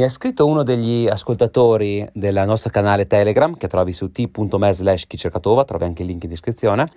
Mi 0.00 0.06
ha 0.06 0.08
scritto 0.08 0.46
uno 0.46 0.62
degli 0.62 1.06
ascoltatori 1.06 2.08
del 2.14 2.42
nostro 2.46 2.70
canale 2.70 3.06
Telegram, 3.06 3.54
che 3.54 3.68
trovi 3.68 3.92
su 3.92 4.10
t.me 4.10 4.72
slash 4.72 5.06
chicercatova, 5.06 5.66
trovi 5.66 5.84
anche 5.84 6.00
il 6.00 6.08
link 6.08 6.22
in 6.22 6.30
descrizione, 6.30 6.88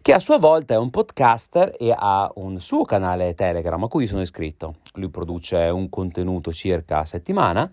che 0.00 0.12
a 0.12 0.20
sua 0.20 0.38
volta 0.38 0.74
è 0.74 0.76
un 0.76 0.90
podcaster 0.90 1.74
e 1.76 1.92
ha 1.92 2.30
un 2.36 2.60
suo 2.60 2.84
canale 2.84 3.34
Telegram 3.34 3.82
a 3.82 3.88
cui 3.88 4.06
sono 4.06 4.20
iscritto. 4.20 4.76
Lui 4.92 5.08
produce 5.08 5.56
un 5.56 5.88
contenuto 5.88 6.52
circa 6.52 7.00
a 7.00 7.04
settimana 7.04 7.68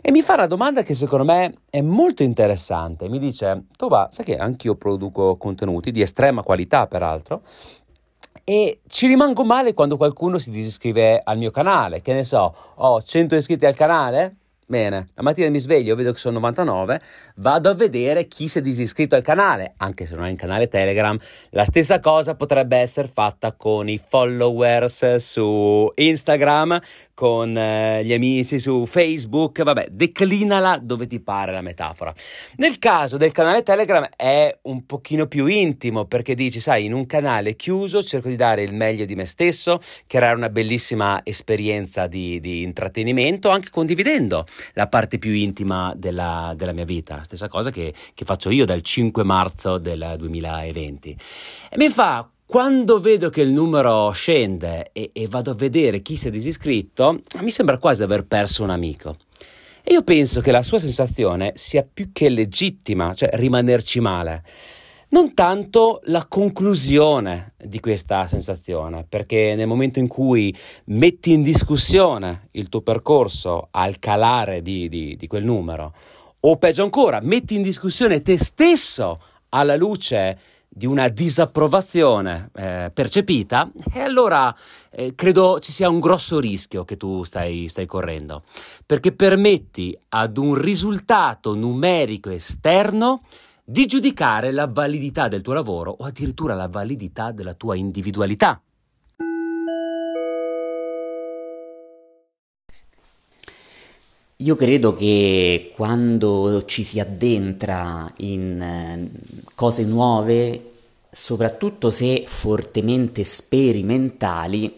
e 0.00 0.10
mi 0.10 0.22
fa 0.22 0.32
una 0.32 0.46
domanda 0.46 0.82
che 0.82 0.94
secondo 0.94 1.26
me 1.26 1.58
è 1.68 1.82
molto 1.82 2.22
interessante. 2.22 3.10
Mi 3.10 3.18
dice, 3.18 3.66
Tova, 3.76 4.08
sai 4.10 4.24
che 4.24 4.36
anch'io 4.38 4.76
produco 4.76 5.36
contenuti 5.36 5.90
di 5.90 6.00
estrema 6.00 6.42
qualità 6.42 6.86
peraltro, 6.86 7.42
e 8.44 8.80
ci 8.88 9.06
rimango 9.06 9.44
male 9.44 9.74
quando 9.74 9.96
qualcuno 9.96 10.38
si 10.38 10.50
disiscrive 10.50 11.20
al 11.22 11.38
mio 11.38 11.50
canale. 11.50 12.02
Che 12.02 12.12
ne 12.12 12.24
so, 12.24 12.54
ho 12.74 13.02
100 13.02 13.36
iscritti 13.36 13.66
al 13.66 13.76
canale? 13.76 14.36
Bene, 14.72 15.08
la 15.14 15.22
mattina 15.22 15.50
mi 15.50 15.58
sveglio, 15.58 15.94
vedo 15.94 16.12
che 16.12 16.18
sono 16.18 16.36
99, 16.36 16.98
vado 17.36 17.68
a 17.68 17.74
vedere 17.74 18.26
chi 18.26 18.48
si 18.48 18.58
è 18.58 18.62
disiscritto 18.62 19.14
al 19.14 19.22
canale, 19.22 19.74
anche 19.76 20.06
se 20.06 20.14
non 20.14 20.24
è 20.24 20.30
in 20.30 20.36
canale 20.36 20.66
Telegram. 20.68 21.18
La 21.50 21.66
stessa 21.66 22.00
cosa 22.00 22.36
potrebbe 22.36 22.78
essere 22.78 23.06
fatta 23.06 23.52
con 23.52 23.90
i 23.90 23.98
followers 23.98 25.16
su 25.16 25.92
Instagram, 25.94 26.80
con 27.14 27.56
eh, 27.56 28.04
gli 28.04 28.12
amici 28.12 28.58
su 28.58 28.86
Facebook, 28.86 29.62
vabbè, 29.62 29.88
declinala 29.90 30.78
dove 30.78 31.06
ti 31.06 31.20
pare 31.20 31.52
la 31.52 31.60
metafora. 31.60 32.12
Nel 32.56 32.78
caso 32.78 33.16
del 33.16 33.32
canale 33.32 33.62
Telegram 33.62 34.08
è 34.16 34.58
un 34.62 34.86
pochino 34.86 35.26
più 35.26 35.46
intimo 35.46 36.06
perché 36.06 36.34
dici, 36.34 36.60
sai, 36.60 36.84
in 36.84 36.92
un 36.92 37.06
canale 37.06 37.54
chiuso 37.56 38.02
cerco 38.02 38.28
di 38.28 38.36
dare 38.36 38.62
il 38.62 38.72
meglio 38.72 39.04
di 39.04 39.14
me 39.14 39.26
stesso, 39.26 39.80
creare 40.06 40.36
una 40.36 40.48
bellissima 40.48 41.20
esperienza 41.24 42.06
di, 42.06 42.40
di 42.40 42.62
intrattenimento, 42.62 43.50
anche 43.50 43.70
condividendo 43.70 44.46
la 44.74 44.88
parte 44.88 45.18
più 45.18 45.32
intima 45.32 45.92
della, 45.96 46.54
della 46.56 46.72
mia 46.72 46.84
vita, 46.84 47.22
stessa 47.24 47.48
cosa 47.48 47.70
che, 47.70 47.92
che 48.14 48.24
faccio 48.24 48.50
io 48.50 48.64
dal 48.64 48.82
5 48.82 49.22
marzo 49.22 49.78
del 49.78 50.14
2020. 50.18 51.16
E 51.70 51.76
mi 51.76 51.88
fa 51.88 52.28
quando 52.52 53.00
vedo 53.00 53.30
che 53.30 53.40
il 53.40 53.50
numero 53.50 54.10
scende 54.10 54.90
e, 54.92 55.08
e, 55.14 55.26
vado 55.26 55.52
a 55.52 55.54
vedere 55.54 56.02
chi 56.02 56.18
si 56.18 56.28
è 56.28 56.30
disiscritto, 56.30 57.22
mi 57.40 57.50
sembra 57.50 57.78
quasi 57.78 58.00
di 58.00 58.04
aver 58.04 58.26
perso 58.26 58.62
un 58.62 58.68
amico. 58.68 59.16
E 59.82 59.94
io 59.94 60.02
penso 60.02 60.42
che 60.42 60.50
la 60.50 60.62
sua 60.62 60.78
sensazione 60.78 61.52
sia 61.54 61.82
più 61.82 62.10
che 62.12 62.28
legittima, 62.28 63.14
cioè 63.14 63.30
rimanerci 63.32 64.00
male. 64.00 64.42
Non 65.12 65.32
tanto 65.32 66.02
la 66.04 66.26
conclusione 66.28 67.54
di 67.56 67.80
questa 67.80 68.26
sensazione, 68.26 69.06
perché 69.08 69.54
nel 69.54 69.66
momento 69.66 69.98
in 69.98 70.06
cui 70.06 70.54
metti 70.88 71.32
in 71.32 71.42
discussione 71.42 72.48
il 72.50 72.68
tuo 72.68 72.82
percorso 72.82 73.68
al 73.70 73.98
calare 73.98 74.60
di, 74.60 74.90
di, 74.90 75.16
di 75.16 75.26
quel 75.26 75.44
numero, 75.44 75.94
o 76.40 76.58
peggio 76.58 76.82
ancora, 76.82 77.18
metti 77.22 77.54
in 77.54 77.62
discussione 77.62 78.20
te 78.20 78.36
stesso 78.36 79.20
alla 79.48 79.76
luce 79.76 80.38
di 80.74 80.86
una 80.86 81.08
disapprovazione 81.08 82.50
eh, 82.54 82.90
percepita, 82.94 83.70
e 83.92 84.00
allora 84.00 84.54
eh, 84.90 85.14
credo 85.14 85.58
ci 85.60 85.70
sia 85.70 85.90
un 85.90 86.00
grosso 86.00 86.40
rischio 86.40 86.84
che 86.84 86.96
tu 86.96 87.24
stai, 87.24 87.68
stai 87.68 87.84
correndo, 87.84 88.42
perché 88.86 89.12
permetti 89.12 89.96
ad 90.08 90.38
un 90.38 90.54
risultato 90.54 91.54
numerico 91.54 92.30
esterno 92.30 93.22
di 93.62 93.84
giudicare 93.84 94.50
la 94.50 94.66
validità 94.66 95.28
del 95.28 95.42
tuo 95.42 95.52
lavoro 95.52 95.94
o 95.98 96.04
addirittura 96.04 96.54
la 96.54 96.68
validità 96.68 97.32
della 97.32 97.54
tua 97.54 97.76
individualità. 97.76 98.60
Io 104.42 104.56
credo 104.56 104.92
che 104.92 105.70
quando 105.72 106.64
ci 106.64 106.82
si 106.82 106.98
addentra 106.98 108.12
in 108.16 108.60
eh, 108.60 109.10
cose 109.54 109.84
nuove, 109.84 110.72
soprattutto 111.12 111.92
se 111.92 112.24
fortemente 112.26 113.22
sperimentali, 113.22 114.74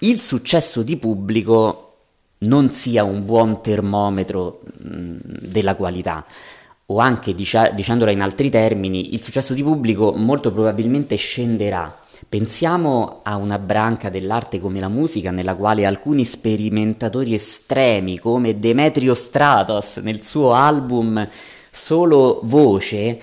il 0.00 0.20
successo 0.20 0.82
di 0.82 0.96
pubblico 0.96 1.94
non 2.38 2.70
sia 2.70 3.04
un 3.04 3.24
buon 3.24 3.62
termometro 3.62 4.62
mh, 4.78 5.16
della 5.42 5.76
qualità. 5.76 6.26
O 6.86 6.98
anche 6.98 7.34
dicia- 7.34 7.70
dicendola 7.70 8.10
in 8.10 8.20
altri 8.20 8.50
termini, 8.50 9.14
il 9.14 9.22
successo 9.22 9.54
di 9.54 9.62
pubblico 9.62 10.12
molto 10.12 10.50
probabilmente 10.50 11.14
scenderà 11.14 11.99
Pensiamo 12.28 13.20
a 13.22 13.36
una 13.36 13.58
branca 13.58 14.10
dell'arte 14.10 14.60
come 14.60 14.78
la 14.78 14.88
musica 14.88 15.30
nella 15.30 15.54
quale 15.54 15.86
alcuni 15.86 16.24
sperimentatori 16.24 17.34
estremi 17.34 18.18
come 18.18 18.58
Demetrio 18.58 19.14
Stratos 19.14 19.96
nel 19.96 20.24
suo 20.24 20.52
album 20.52 21.26
Solo 21.70 22.40
Voce 22.44 23.20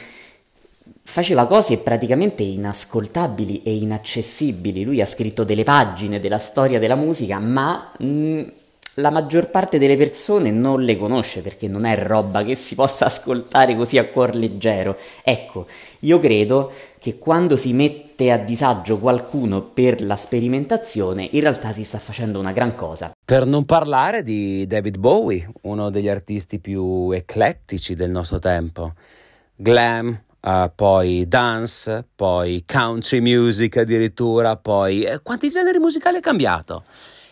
faceva 1.03 1.45
cose 1.45 1.77
praticamente 1.77 2.43
inascoltabili 2.43 3.63
e 3.63 3.75
inaccessibili. 3.75 4.83
Lui 4.83 4.99
ha 5.01 5.05
scritto 5.05 5.43
delle 5.43 5.63
pagine 5.63 6.19
della 6.19 6.37
storia 6.37 6.79
della 6.79 6.95
musica, 6.95 7.39
ma 7.39 7.91
mh, 7.97 8.05
mm, 8.05 8.43
la 8.99 9.11
maggior 9.11 9.49
parte 9.49 9.77
delle 9.77 9.95
persone 9.95 10.49
non 10.49 10.81
le 10.81 10.97
conosce 10.97 11.41
perché 11.41 11.67
non 11.67 11.85
è 11.85 11.95
roba 11.97 12.43
che 12.43 12.55
si 12.55 12.73
possa 12.73 13.05
ascoltare 13.05 13.75
così 13.75 13.97
a 13.97 14.07
cuor 14.07 14.35
leggero. 14.35 14.97
Ecco, 15.23 15.67
io 15.99 16.19
credo 16.19 16.71
che 16.97 17.19
quando 17.19 17.55
si 17.55 17.73
mette 17.73 18.31
a 18.31 18.37
disagio 18.37 18.97
qualcuno 18.97 19.61
per 19.61 20.01
la 20.01 20.15
sperimentazione, 20.15 21.27
in 21.31 21.41
realtà 21.41 21.71
si 21.73 21.83
sta 21.83 21.99
facendo 21.99 22.39
una 22.39 22.51
gran 22.51 22.73
cosa. 22.73 23.11
Per 23.23 23.45
non 23.45 23.65
parlare 23.65 24.23
di 24.23 24.65
David 24.65 24.97
Bowie, 24.97 25.47
uno 25.61 25.91
degli 25.91 26.09
artisti 26.09 26.59
più 26.59 27.11
eclettici 27.11 27.93
del 27.93 28.09
nostro 28.09 28.39
tempo. 28.39 28.93
Glam, 29.55 30.21
Uh, 30.39 30.71
poi 30.73 31.27
dance, 31.27 32.05
poi 32.15 32.63
country 32.65 33.19
music 33.19 33.77
addirittura, 33.77 34.55
poi 34.55 35.01
eh, 35.01 35.19
quanti 35.21 35.49
generi 35.49 35.77
musicali 35.77 36.17
ha 36.17 36.21
cambiato? 36.21 36.83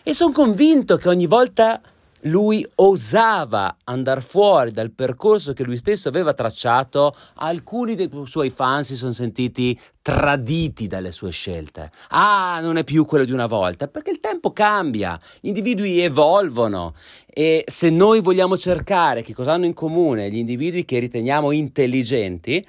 E 0.08 0.14
sono 0.14 0.30
convinto 0.30 0.98
che 0.98 1.08
ogni 1.08 1.26
volta 1.26 1.80
lui 2.20 2.64
osava 2.76 3.76
andare 3.82 4.20
fuori 4.20 4.70
dal 4.70 4.92
percorso 4.92 5.52
che 5.52 5.64
lui 5.64 5.76
stesso 5.76 6.06
aveva 6.06 6.32
tracciato, 6.32 7.12
alcuni 7.34 7.96
dei 7.96 8.08
suoi 8.22 8.50
fan 8.50 8.84
si 8.84 8.94
sono 8.94 9.10
sentiti 9.10 9.76
traditi 10.02 10.86
dalle 10.86 11.10
sue 11.10 11.32
scelte. 11.32 11.90
Ah, 12.10 12.60
non 12.62 12.76
è 12.76 12.84
più 12.84 13.04
quello 13.04 13.24
di 13.24 13.32
una 13.32 13.46
volta, 13.46 13.88
perché 13.88 14.12
il 14.12 14.20
tempo 14.20 14.52
cambia, 14.52 15.18
gli 15.40 15.48
individui 15.48 15.98
evolvono 15.98 16.94
e 17.26 17.64
se 17.66 17.90
noi 17.90 18.20
vogliamo 18.20 18.56
cercare 18.56 19.22
che 19.22 19.34
cosa 19.34 19.54
hanno 19.54 19.66
in 19.66 19.74
comune 19.74 20.30
gli 20.30 20.38
individui 20.38 20.84
che 20.84 21.00
riteniamo 21.00 21.50
intelligenti, 21.50 22.64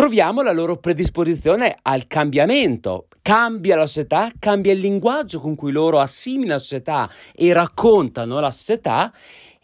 troviamo 0.00 0.40
la 0.40 0.52
loro 0.52 0.78
predisposizione 0.78 1.76
al 1.82 2.06
cambiamento. 2.06 3.08
Cambia 3.20 3.76
la 3.76 3.84
società, 3.84 4.30
cambia 4.38 4.72
il 4.72 4.78
linguaggio 4.78 5.40
con 5.40 5.54
cui 5.54 5.72
loro 5.72 6.00
assimilano 6.00 6.54
la 6.54 6.58
società 6.58 7.10
e 7.34 7.52
raccontano 7.52 8.40
la 8.40 8.50
società 8.50 9.12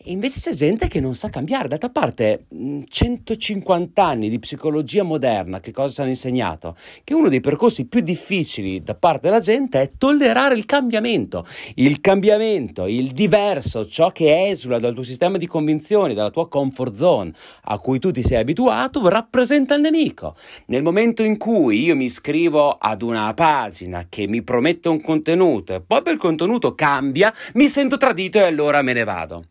e 0.06 0.12
invece 0.12 0.38
c'è 0.38 0.54
gente 0.54 0.86
che 0.86 1.00
non 1.00 1.16
sa 1.16 1.30
cambiare. 1.30 1.66
D'altra 1.66 1.88
parte, 1.88 2.46
150 2.88 4.04
anni 4.04 4.28
di 4.28 4.38
psicologia 4.38 5.02
moderna, 5.02 5.58
che 5.58 5.72
cosa 5.72 5.92
ci 5.92 6.00
hanno 6.00 6.10
insegnato? 6.10 6.76
Che 7.02 7.12
uno 7.12 7.28
dei 7.28 7.40
percorsi 7.40 7.86
più 7.86 8.02
difficili 8.02 8.80
da 8.82 8.94
parte 8.94 9.26
della 9.26 9.40
gente 9.40 9.80
è 9.80 9.90
tollerare 9.98 10.54
il 10.54 10.64
cambiamento. 10.64 11.44
Il 11.74 12.00
cambiamento, 12.00 12.86
il 12.86 13.10
diverso, 13.10 13.84
ciò 13.84 14.12
che 14.12 14.46
esula 14.48 14.78
dal 14.78 14.94
tuo 14.94 15.02
sistema 15.02 15.38
di 15.38 15.48
convinzioni, 15.48 16.14
dalla 16.14 16.30
tua 16.30 16.48
comfort 16.48 16.94
zone 16.94 17.32
a 17.64 17.78
cui 17.80 17.98
tu 17.98 18.12
ti 18.12 18.22
sei 18.22 18.38
abituato, 18.38 19.08
rappresenta 19.08 19.74
il 19.74 19.80
nemico. 19.80 20.36
Nel 20.66 20.84
momento 20.84 21.24
in 21.24 21.36
cui 21.36 21.82
io 21.82 21.96
mi 21.96 22.04
iscrivo 22.04 22.78
ad 22.78 23.02
una 23.02 23.34
pagina 23.34 24.06
che 24.08 24.28
mi 24.28 24.42
promette 24.42 24.88
un 24.88 25.00
contenuto 25.00 25.74
e 25.74 25.80
poi 25.80 26.02
quel 26.02 26.16
contenuto 26.16 26.76
cambia, 26.76 27.34
mi 27.54 27.66
sento 27.66 27.96
tradito 27.96 28.38
e 28.38 28.42
allora 28.42 28.82
me 28.82 28.92
ne 28.92 29.02
vado. 29.02 29.44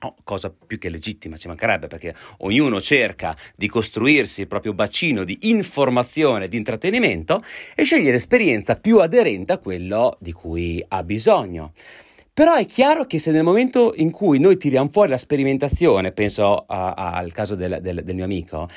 Oh, 0.00 0.14
cosa 0.24 0.52
più 0.66 0.78
che 0.78 0.90
legittima, 0.90 1.38
ci 1.38 1.48
mancherebbe, 1.48 1.86
perché 1.86 2.14
ognuno 2.38 2.82
cerca 2.82 3.34
di 3.56 3.66
costruirsi 3.66 4.42
il 4.42 4.46
proprio 4.46 4.74
bacino 4.74 5.24
di 5.24 5.38
informazione, 5.42 6.48
di 6.48 6.58
intrattenimento 6.58 7.42
e 7.74 7.84
sceglie 7.84 8.10
l'esperienza 8.10 8.76
più 8.76 8.98
aderente 8.98 9.54
a 9.54 9.58
quello 9.58 10.18
di 10.20 10.32
cui 10.32 10.84
ha 10.86 11.02
bisogno. 11.02 11.72
Però 12.30 12.54
è 12.54 12.66
chiaro 12.66 13.06
che 13.06 13.18
se 13.18 13.30
nel 13.30 13.42
momento 13.42 13.94
in 13.96 14.10
cui 14.10 14.38
noi 14.38 14.58
tiriamo 14.58 14.90
fuori 14.90 15.08
la 15.08 15.16
sperimentazione, 15.16 16.12
penso 16.12 16.66
a, 16.66 16.92
a, 16.92 17.12
al 17.12 17.32
caso 17.32 17.54
del, 17.54 17.78
del, 17.80 18.04
del 18.04 18.14
mio 18.14 18.24
amico, 18.24 18.68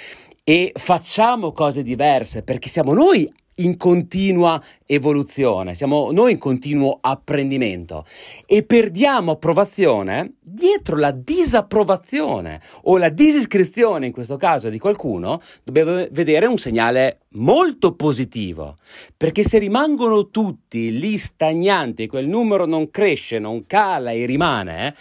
e 0.46 0.72
facciamo 0.74 1.52
cose 1.52 1.84
diverse 1.84 2.44
perché 2.44 2.70
siamo 2.70 2.94
noi 2.94 3.30
in 3.60 3.78
continua 3.78 4.62
evoluzione, 4.86 5.74
siamo 5.74 6.12
noi 6.12 6.34
in 6.34 6.38
continuo 6.38 6.98
apprendimento. 7.02 8.06
E 8.46 8.64
perdiamo 8.64 9.32
approvazione 9.32 10.34
dietro 10.42 10.98
la 10.98 11.12
disapprovazione 11.12 12.62
o 12.84 12.98
la 12.98 13.10
disiscrizione 13.10 14.08
in 14.08 14.12
questo 14.12 14.36
caso 14.36 14.70
di 14.70 14.80
qualcuno, 14.80 15.42
dobbiamo 15.64 16.08
vedere 16.12 16.48
un 16.48 16.58
segnale 16.58 17.20
molto 17.34 17.94
positivo, 17.94 18.78
perché 19.16 19.44
se 19.44 19.60
rimangono 19.60 20.30
tutti 20.30 20.98
lì 20.98 21.18
stagnanti, 21.18 22.08
quel 22.08 22.28
numero 22.28 22.66
non 22.66 22.90
cresce, 22.90 23.40
non 23.40 23.66
cala 23.68 24.12
e 24.12 24.26
rimane, 24.26 24.96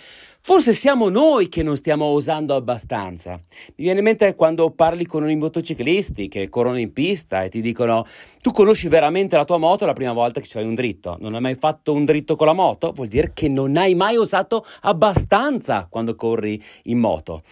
Forse 0.49 0.73
siamo 0.73 1.11
noi 1.11 1.51
che 1.51 1.63
non 1.63 1.77
stiamo 1.77 2.07
osando 2.07 2.55
abbastanza. 2.55 3.33
Mi 3.33 3.85
viene 3.85 3.99
in 3.99 4.05
mente 4.07 4.35
quando 4.35 4.71
parli 4.71 5.05
con 5.05 5.29
i 5.29 5.37
motociclisti 5.37 6.27
che 6.27 6.49
corrono 6.49 6.79
in 6.79 6.91
pista 6.95 7.43
e 7.43 7.51
ti 7.51 7.61
dicono 7.61 8.07
tu 8.41 8.51
conosci 8.51 8.89
veramente 8.89 9.37
la 9.37 9.45
tua 9.45 9.59
moto 9.59 9.85
la 9.85 9.93
prima 9.93 10.15
volta 10.15 10.41
che 10.41 10.47
ci 10.47 10.55
fai 10.55 10.65
un 10.65 10.75
dritto. 10.75 11.19
Non 11.21 11.35
hai 11.35 11.43
mai 11.43 11.55
fatto 11.55 11.93
un 11.93 12.07
dritto 12.07 12.35
con 12.35 12.47
la 12.47 12.55
moto? 12.55 12.93
Vuol 12.93 13.09
dire 13.09 13.33
che 13.35 13.47
non 13.51 13.77
hai 13.77 13.95
mai 13.95 14.17
osato 14.17 14.65
abbastanza 14.81 15.87
quando 15.87 16.15
corri 16.15 16.59
in 16.85 16.97
moto. 16.97 17.43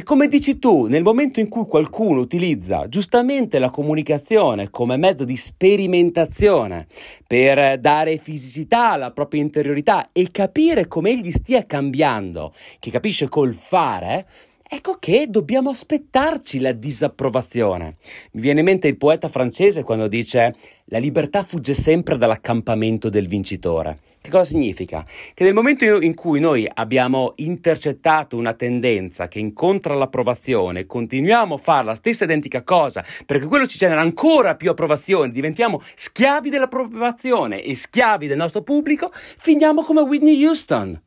E 0.00 0.02
come 0.02 0.28
dici 0.28 0.58
tu, 0.58 0.86
nel 0.86 1.02
momento 1.02 1.40
in 1.40 1.48
cui 1.50 1.66
qualcuno 1.66 2.20
utilizza 2.20 2.88
giustamente 2.88 3.58
la 3.58 3.68
comunicazione 3.68 4.70
come 4.70 4.96
mezzo 4.96 5.26
di 5.26 5.36
sperimentazione 5.36 6.86
per 7.26 7.78
dare 7.78 8.16
fisicità 8.16 8.92
alla 8.92 9.10
propria 9.10 9.42
interiorità 9.42 10.08
e 10.12 10.30
capire 10.30 10.88
come 10.88 11.10
egli 11.10 11.30
stia 11.30 11.66
cambiando, 11.66 12.54
che 12.78 12.90
capisce 12.90 13.28
col 13.28 13.52
fare, 13.52 14.26
Ecco 14.72 14.98
che 15.00 15.26
dobbiamo 15.28 15.70
aspettarci 15.70 16.60
la 16.60 16.70
disapprovazione. 16.70 17.96
Mi 18.34 18.40
viene 18.40 18.60
in 18.60 18.66
mente 18.66 18.86
il 18.86 18.96
poeta 18.96 19.28
francese 19.28 19.82
quando 19.82 20.06
dice 20.06 20.54
la 20.84 20.98
libertà 20.98 21.42
fugge 21.42 21.74
sempre 21.74 22.16
dall'accampamento 22.16 23.08
del 23.08 23.26
vincitore. 23.26 23.98
Che 24.20 24.30
cosa 24.30 24.44
significa? 24.44 25.04
Che 25.34 25.42
nel 25.42 25.54
momento 25.54 25.84
in 25.84 26.14
cui 26.14 26.38
noi 26.38 26.70
abbiamo 26.72 27.32
intercettato 27.38 28.36
una 28.36 28.54
tendenza 28.54 29.26
che 29.26 29.40
incontra 29.40 29.94
l'approvazione, 29.94 30.86
continuiamo 30.86 31.54
a 31.56 31.58
fare 31.58 31.86
la 31.86 31.94
stessa 31.96 32.22
identica 32.22 32.62
cosa 32.62 33.04
perché 33.26 33.46
quello 33.46 33.66
ci 33.66 33.76
genera 33.76 34.00
ancora 34.00 34.54
più 34.54 34.70
approvazione, 34.70 35.32
diventiamo 35.32 35.82
schiavi 35.96 36.48
dell'approvazione 36.48 37.60
e 37.60 37.74
schiavi 37.74 38.28
del 38.28 38.36
nostro 38.36 38.62
pubblico, 38.62 39.10
finiamo 39.12 39.82
come 39.82 40.02
Whitney 40.02 40.44
Houston, 40.44 41.02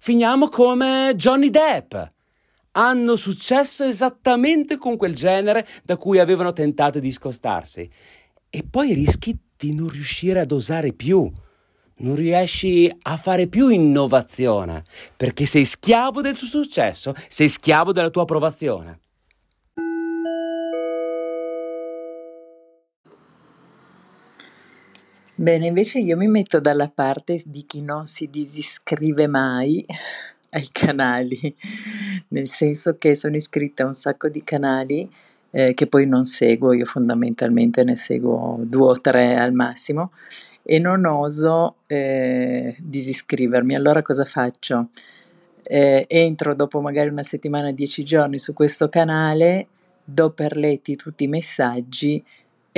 finiamo 0.00 0.48
come 0.48 1.12
Johnny 1.14 1.48
Depp 1.48 1.94
hanno 2.78 3.16
successo 3.16 3.84
esattamente 3.84 4.78
con 4.78 4.96
quel 4.96 5.12
genere 5.12 5.66
da 5.84 5.96
cui 5.96 6.20
avevano 6.20 6.52
tentato 6.52 7.00
di 7.00 7.10
scostarsi. 7.10 7.90
E 8.48 8.64
poi 8.68 8.94
rischi 8.94 9.36
di 9.56 9.74
non 9.74 9.88
riuscire 9.88 10.38
ad 10.40 10.52
osare 10.52 10.92
più, 10.92 11.30
non 11.96 12.14
riesci 12.14 12.88
a 13.02 13.16
fare 13.16 13.48
più 13.48 13.68
innovazione, 13.68 14.84
perché 15.16 15.44
sei 15.44 15.64
schiavo 15.64 16.20
del 16.20 16.38
tuo 16.38 16.46
successo, 16.46 17.12
sei 17.26 17.48
schiavo 17.48 17.92
della 17.92 18.10
tua 18.10 18.22
approvazione. 18.22 19.00
Bene, 25.34 25.66
invece 25.66 25.98
io 25.98 26.16
mi 26.16 26.28
metto 26.28 26.60
dalla 26.60 26.90
parte 26.92 27.42
di 27.44 27.64
chi 27.64 27.80
non 27.80 28.06
si 28.06 28.28
disiscrive 28.28 29.26
mai 29.26 29.84
ai 30.50 30.68
canali, 30.70 31.54
nel 32.28 32.48
senso 32.48 32.96
che 32.98 33.14
sono 33.14 33.36
iscritta 33.36 33.84
a 33.84 33.86
un 33.86 33.94
sacco 33.94 34.28
di 34.28 34.42
canali 34.42 35.08
eh, 35.50 35.74
che 35.74 35.86
poi 35.86 36.06
non 36.06 36.24
seguo, 36.24 36.72
io 36.72 36.84
fondamentalmente 36.84 37.84
ne 37.84 37.96
seguo 37.96 38.58
due 38.62 38.88
o 38.88 39.00
tre 39.00 39.36
al 39.36 39.52
massimo 39.52 40.12
e 40.62 40.78
non 40.78 41.04
oso 41.06 41.76
eh, 41.86 42.76
disiscrivermi. 42.78 43.74
Allora 43.74 44.02
cosa 44.02 44.24
faccio? 44.24 44.90
Eh, 45.62 46.04
entro 46.08 46.54
dopo 46.54 46.80
magari 46.80 47.08
una 47.08 47.22
settimana, 47.22 47.72
dieci 47.72 48.04
giorni 48.04 48.38
su 48.38 48.52
questo 48.52 48.88
canale, 48.88 49.68
do 50.04 50.30
per 50.30 50.56
letti 50.56 50.96
tutti 50.96 51.24
i 51.24 51.28
messaggi 51.28 52.22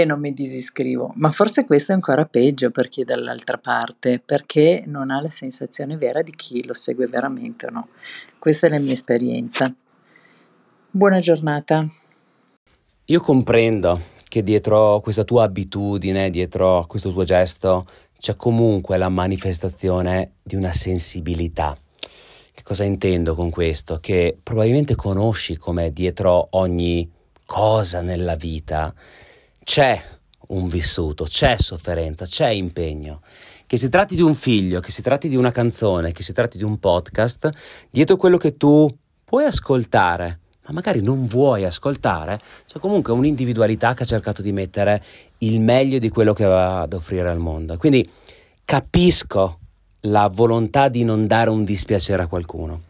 e 0.01 0.05
non 0.05 0.21
mi 0.21 0.33
disiscrivo. 0.33 1.13
Ma 1.17 1.31
forse 1.31 1.65
questo 1.65 1.93
è 1.93 1.95
ancora 1.95 2.25
peggio 2.25 2.71
per 2.71 2.89
chi 2.89 3.03
è 3.03 3.05
dall'altra 3.05 3.59
parte, 3.59 4.21
perché 4.25 4.83
non 4.87 5.11
ha 5.11 5.21
la 5.21 5.31
sensazione 5.31 5.97
vera 5.97 6.23
di 6.23 6.33
chi 6.33 6.67
lo 6.67 6.75
segue 6.75 7.07
veramente 7.07 7.67
o 7.67 7.71
no. 7.71 7.89
Questa 8.39 8.67
è 8.67 8.71
la 8.71 8.79
mia 8.79 8.93
esperienza. 8.93 9.75
Buona 10.91 11.21
giornata. 11.21 11.87
Io 13.07 13.21
comprendo 13.21 14.01
che 14.29 14.43
dietro 14.43 15.01
questa 15.01 15.25
tua 15.25 15.45
abitudine, 15.45 16.31
dietro 16.31 16.85
questo 16.89 17.11
tuo 17.11 17.25
gesto, 17.25 17.87
c'è 18.19 18.37
comunque 18.37 18.97
la 18.97 19.09
manifestazione 19.09 20.35
di 20.43 20.55
una 20.55 20.73
sensibilità. 20.73 21.77
Che 22.53 22.63
cosa 22.63 22.85
intendo 22.85 23.35
con 23.35 23.51
questo? 23.51 23.99
Che 24.01 24.39
probabilmente 24.43 24.95
conosci 24.95 25.57
come 25.57 25.93
dietro 25.93 26.49
ogni 26.51 27.11
cosa 27.45 28.03
nella 28.03 28.37
vita 28.37 28.95
c'è 29.63 30.03
un 30.49 30.69
vissuto, 30.69 31.25
c'è 31.25 31.57
sofferenza, 31.57 32.25
c'è 32.25 32.49
impegno. 32.49 33.23
Che 33.67 33.77
si 33.77 33.89
tratti 33.89 34.17
di 34.17 34.23
un 34.23 34.35
figlio, 34.35 34.81
che 34.81 34.91
si 34.91 35.01
tratti 35.03 35.29
di 35.29 35.37
una 35.37 35.53
canzone, 35.53 36.13
che 36.13 36.23
si 36.23 36.33
tratti 36.33 36.59
di 36.59 36.65
un 36.65 36.79
podcast, 36.79 37.49
dietro 37.89 38.17
quello 38.17 38.37
che 38.37 38.57
tu 38.57 38.89
puoi 39.25 39.45
ascoltare, 39.45 40.41
ma 40.67 40.73
magari 40.73 41.01
non 41.03 41.25
vuoi 41.27 41.65
ascoltare, 41.65 42.39
c'è 42.67 42.81
comunque 42.81 43.13
un'individualità 43.13 43.95
che 43.95 44.03
ha 44.03 44.07
cercato 44.07 44.43
di 44.43 44.51
mettere 44.51 45.03
il 45.39 45.61
meglio 45.61 46.01
di 46.01 46.09
quello 46.09 46.33
che 46.33 46.45
aveva 46.45 46.81
ad 46.81 46.93
offrire 46.93 47.31
al 47.31 47.39
mondo. 47.39 47.77
Quindi 47.77 48.09
capisco 48.65 49.59
la 50.05 50.29
volontà 50.33 50.89
di 50.89 51.05
non 51.05 51.29
dare 51.29 51.51
un 51.51 51.63
dispiacere 51.63 52.23
a 52.23 52.27
qualcuno, 52.27 52.83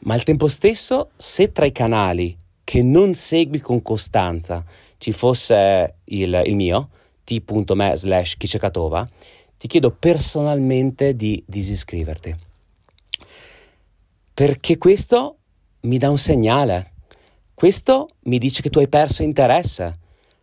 ma 0.00 0.14
al 0.14 0.22
tempo 0.22 0.48
stesso, 0.48 1.10
se 1.16 1.52
tra 1.52 1.66
i 1.66 1.72
canali 1.72 2.34
che 2.64 2.82
non 2.82 3.14
segui 3.14 3.60
con 3.60 3.82
costanza 3.82 4.64
ci 5.00 5.12
fosse 5.12 6.00
il, 6.04 6.42
il 6.44 6.54
mio, 6.54 6.90
t.me 7.24 7.96
slash 7.96 8.36
Kicekatova, 8.36 9.08
ti 9.56 9.66
chiedo 9.66 9.90
personalmente 9.90 11.16
di 11.16 11.42
disiscriverti. 11.46 12.36
Perché 14.34 14.76
questo 14.76 15.38
mi 15.82 15.96
dà 15.96 16.10
un 16.10 16.18
segnale. 16.18 16.92
Questo 17.54 18.10
mi 18.24 18.36
dice 18.38 18.60
che 18.60 18.68
tu 18.68 18.78
hai 18.78 18.88
perso 18.88 19.22
interesse. 19.22 19.98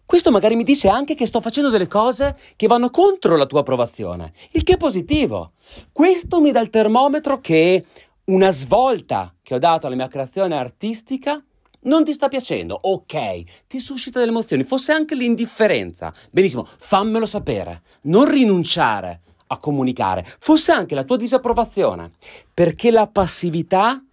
Questo 0.08 0.32
magari 0.32 0.56
mi 0.56 0.64
dice 0.64 0.88
anche 0.88 1.14
che 1.14 1.28
sto 1.28 1.40
facendo 1.40 1.70
delle 1.70 1.88
cose 1.88 2.36
che 2.56 2.66
vanno 2.66 2.90
contro 2.90 3.36
la 3.36 3.46
tua 3.46 3.60
approvazione, 3.60 4.34
il 4.54 4.64
che 4.64 4.74
è 4.74 4.78
positivo. 4.78 5.52
Questo 5.92 6.42
mi 6.42 6.52
dà 6.52 6.62
il 6.62 6.72
termometro 6.72 7.40
che 7.40 7.86
una 8.26 8.50
svolta 8.50 9.36
che 9.44 9.54
ho 9.54 9.60
dato 9.60 9.86
alla 9.86 9.96
mia 9.96 10.08
creazione 10.08 10.56
artistica 10.56 11.44
non 11.82 12.04
ti 12.04 12.14
sta 12.14 12.28
piacendo, 12.28 12.78
ok, 12.80 13.66
ti 13.68 13.80
suscita 13.80 14.20
delle 14.20 14.32
emozioni, 14.32 14.64
fosse 14.64 14.92
anche 14.92 15.16
l'indifferenza. 15.16 16.14
Benissimo, 16.32 16.68
fammelo 16.78 17.26
sapere. 17.26 17.82
Non 18.04 18.30
rinunciare 18.30 19.22
a 19.48 19.58
comunicare, 19.58 20.26
fosse 20.40 20.72
anche 20.72 20.96
la 20.96 21.04
tua 21.04 21.18
disapprovazione, 21.18 22.12
perché 22.54 22.92
la 22.92 23.08
passività 23.08 24.04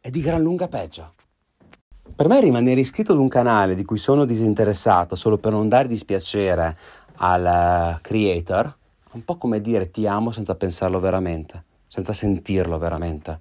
è 0.00 0.10
di 0.10 0.20
gran 0.20 0.42
lunga 0.42 0.68
peggio. 0.68 1.14
Per 2.14 2.28
me 2.28 2.40
rimanere 2.40 2.80
iscritto 2.80 3.12
ad 3.12 3.18
un 3.18 3.28
canale 3.28 3.74
di 3.74 3.84
cui 3.84 3.98
sono 3.98 4.24
disinteressato 4.24 5.16
solo 5.16 5.38
per 5.38 5.50
non 5.50 5.68
dare 5.68 5.88
dispiacere 5.88 6.76
al 7.16 7.44
eh, 7.44 7.98
creator, 8.00 8.66
è 8.66 9.10
un 9.12 9.24
po' 9.24 9.36
come 9.36 9.60
dire 9.60 9.90
ti 9.90 10.06
amo 10.06 10.30
senza 10.30 10.54
pensarlo 10.54 11.00
veramente, 11.00 11.64
senza 11.88 12.12
sentirlo 12.12 12.78
veramente. 12.78 13.40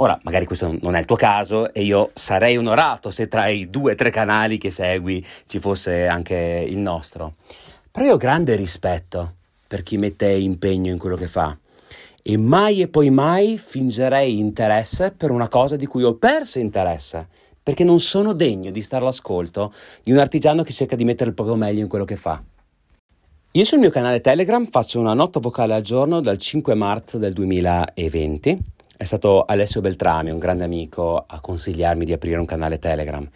Ora, 0.00 0.18
magari 0.22 0.44
questo 0.44 0.76
non 0.80 0.94
è 0.94 1.00
il 1.00 1.06
tuo 1.06 1.16
caso 1.16 1.72
e 1.72 1.82
io 1.82 2.10
sarei 2.14 2.56
onorato 2.56 3.10
se 3.10 3.26
tra 3.26 3.48
i 3.48 3.68
due 3.68 3.92
o 3.92 3.94
tre 3.96 4.10
canali 4.10 4.56
che 4.56 4.70
segui 4.70 5.24
ci 5.46 5.58
fosse 5.58 6.06
anche 6.06 6.64
il 6.68 6.76
nostro. 6.76 7.34
Però 7.90 8.06
io 8.06 8.14
ho 8.14 8.16
grande 8.16 8.54
rispetto 8.54 9.34
per 9.66 9.82
chi 9.82 9.96
mette 9.96 10.30
impegno 10.30 10.92
in 10.92 10.98
quello 10.98 11.16
che 11.16 11.26
fa 11.26 11.56
e 12.22 12.36
mai 12.36 12.80
e 12.80 12.86
poi 12.86 13.10
mai 13.10 13.58
fingerei 13.58 14.38
interesse 14.38 15.10
per 15.10 15.32
una 15.32 15.48
cosa 15.48 15.74
di 15.74 15.86
cui 15.86 16.04
ho 16.04 16.14
perso 16.14 16.60
interesse, 16.60 17.26
perché 17.60 17.82
non 17.82 17.98
sono 17.98 18.34
degno 18.34 18.70
di 18.70 18.82
stare 18.82 19.02
all'ascolto 19.02 19.72
di 20.04 20.12
un 20.12 20.18
artigiano 20.18 20.62
che 20.62 20.72
cerca 20.72 20.94
di 20.94 21.04
mettere 21.04 21.30
il 21.30 21.34
proprio 21.34 21.56
meglio 21.56 21.80
in 21.80 21.88
quello 21.88 22.04
che 22.04 22.16
fa. 22.16 22.40
Io 23.50 23.64
sul 23.64 23.80
mio 23.80 23.90
canale 23.90 24.20
Telegram 24.20 24.64
faccio 24.66 25.00
una 25.00 25.14
nota 25.14 25.40
vocale 25.40 25.74
al 25.74 25.82
giorno 25.82 26.20
dal 26.20 26.38
5 26.38 26.74
marzo 26.74 27.18
del 27.18 27.32
2020 27.32 28.76
è 28.98 29.04
stato 29.04 29.44
Alessio 29.44 29.80
Beltrami, 29.80 30.30
un 30.30 30.40
grande 30.40 30.64
amico, 30.64 31.24
a 31.24 31.40
consigliarmi 31.40 32.04
di 32.04 32.12
aprire 32.12 32.40
un 32.40 32.44
canale 32.44 32.80
Telegram. 32.80 33.26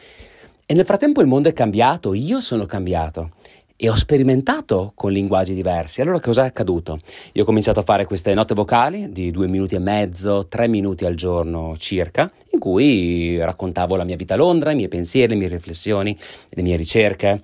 E 0.66 0.75
nel 0.75 0.85
frattempo 0.85 1.21
il 1.21 1.28
mondo 1.28 1.49
è 1.49 1.52
cambiato, 1.52 2.14
io 2.14 2.40
sono 2.40 2.66
cambiato 2.66 3.31
e 3.76 3.88
ho 3.88 3.95
sperimentato 3.95 4.90
con 4.97 5.12
linguaggi 5.12 5.54
diversi. 5.54 6.00
Allora 6.00 6.19
cosa 6.19 6.42
è 6.42 6.47
accaduto? 6.49 6.99
Io 7.35 7.42
ho 7.42 7.47
cominciato 7.47 7.78
a 7.78 7.85
fare 7.85 8.07
queste 8.07 8.35
note 8.35 8.54
vocali 8.54 9.12
di 9.12 9.31
due 9.31 9.47
minuti 9.47 9.76
e 9.76 9.78
mezzo, 9.78 10.49
tre 10.49 10.66
minuti 10.66 11.04
al 11.04 11.14
giorno 11.14 11.76
circa, 11.78 12.28
in 12.50 12.59
cui 12.59 13.38
raccontavo 13.38 13.95
la 13.95 14.04
mia 14.04 14.16
vita 14.16 14.35
a 14.35 14.38
Londra, 14.38 14.73
i 14.73 14.75
miei 14.75 14.88
pensieri, 14.88 15.35
le 15.35 15.38
mie 15.38 15.49
riflessioni, 15.49 16.19
le 16.49 16.62
mie 16.62 16.75
ricerche. 16.75 17.40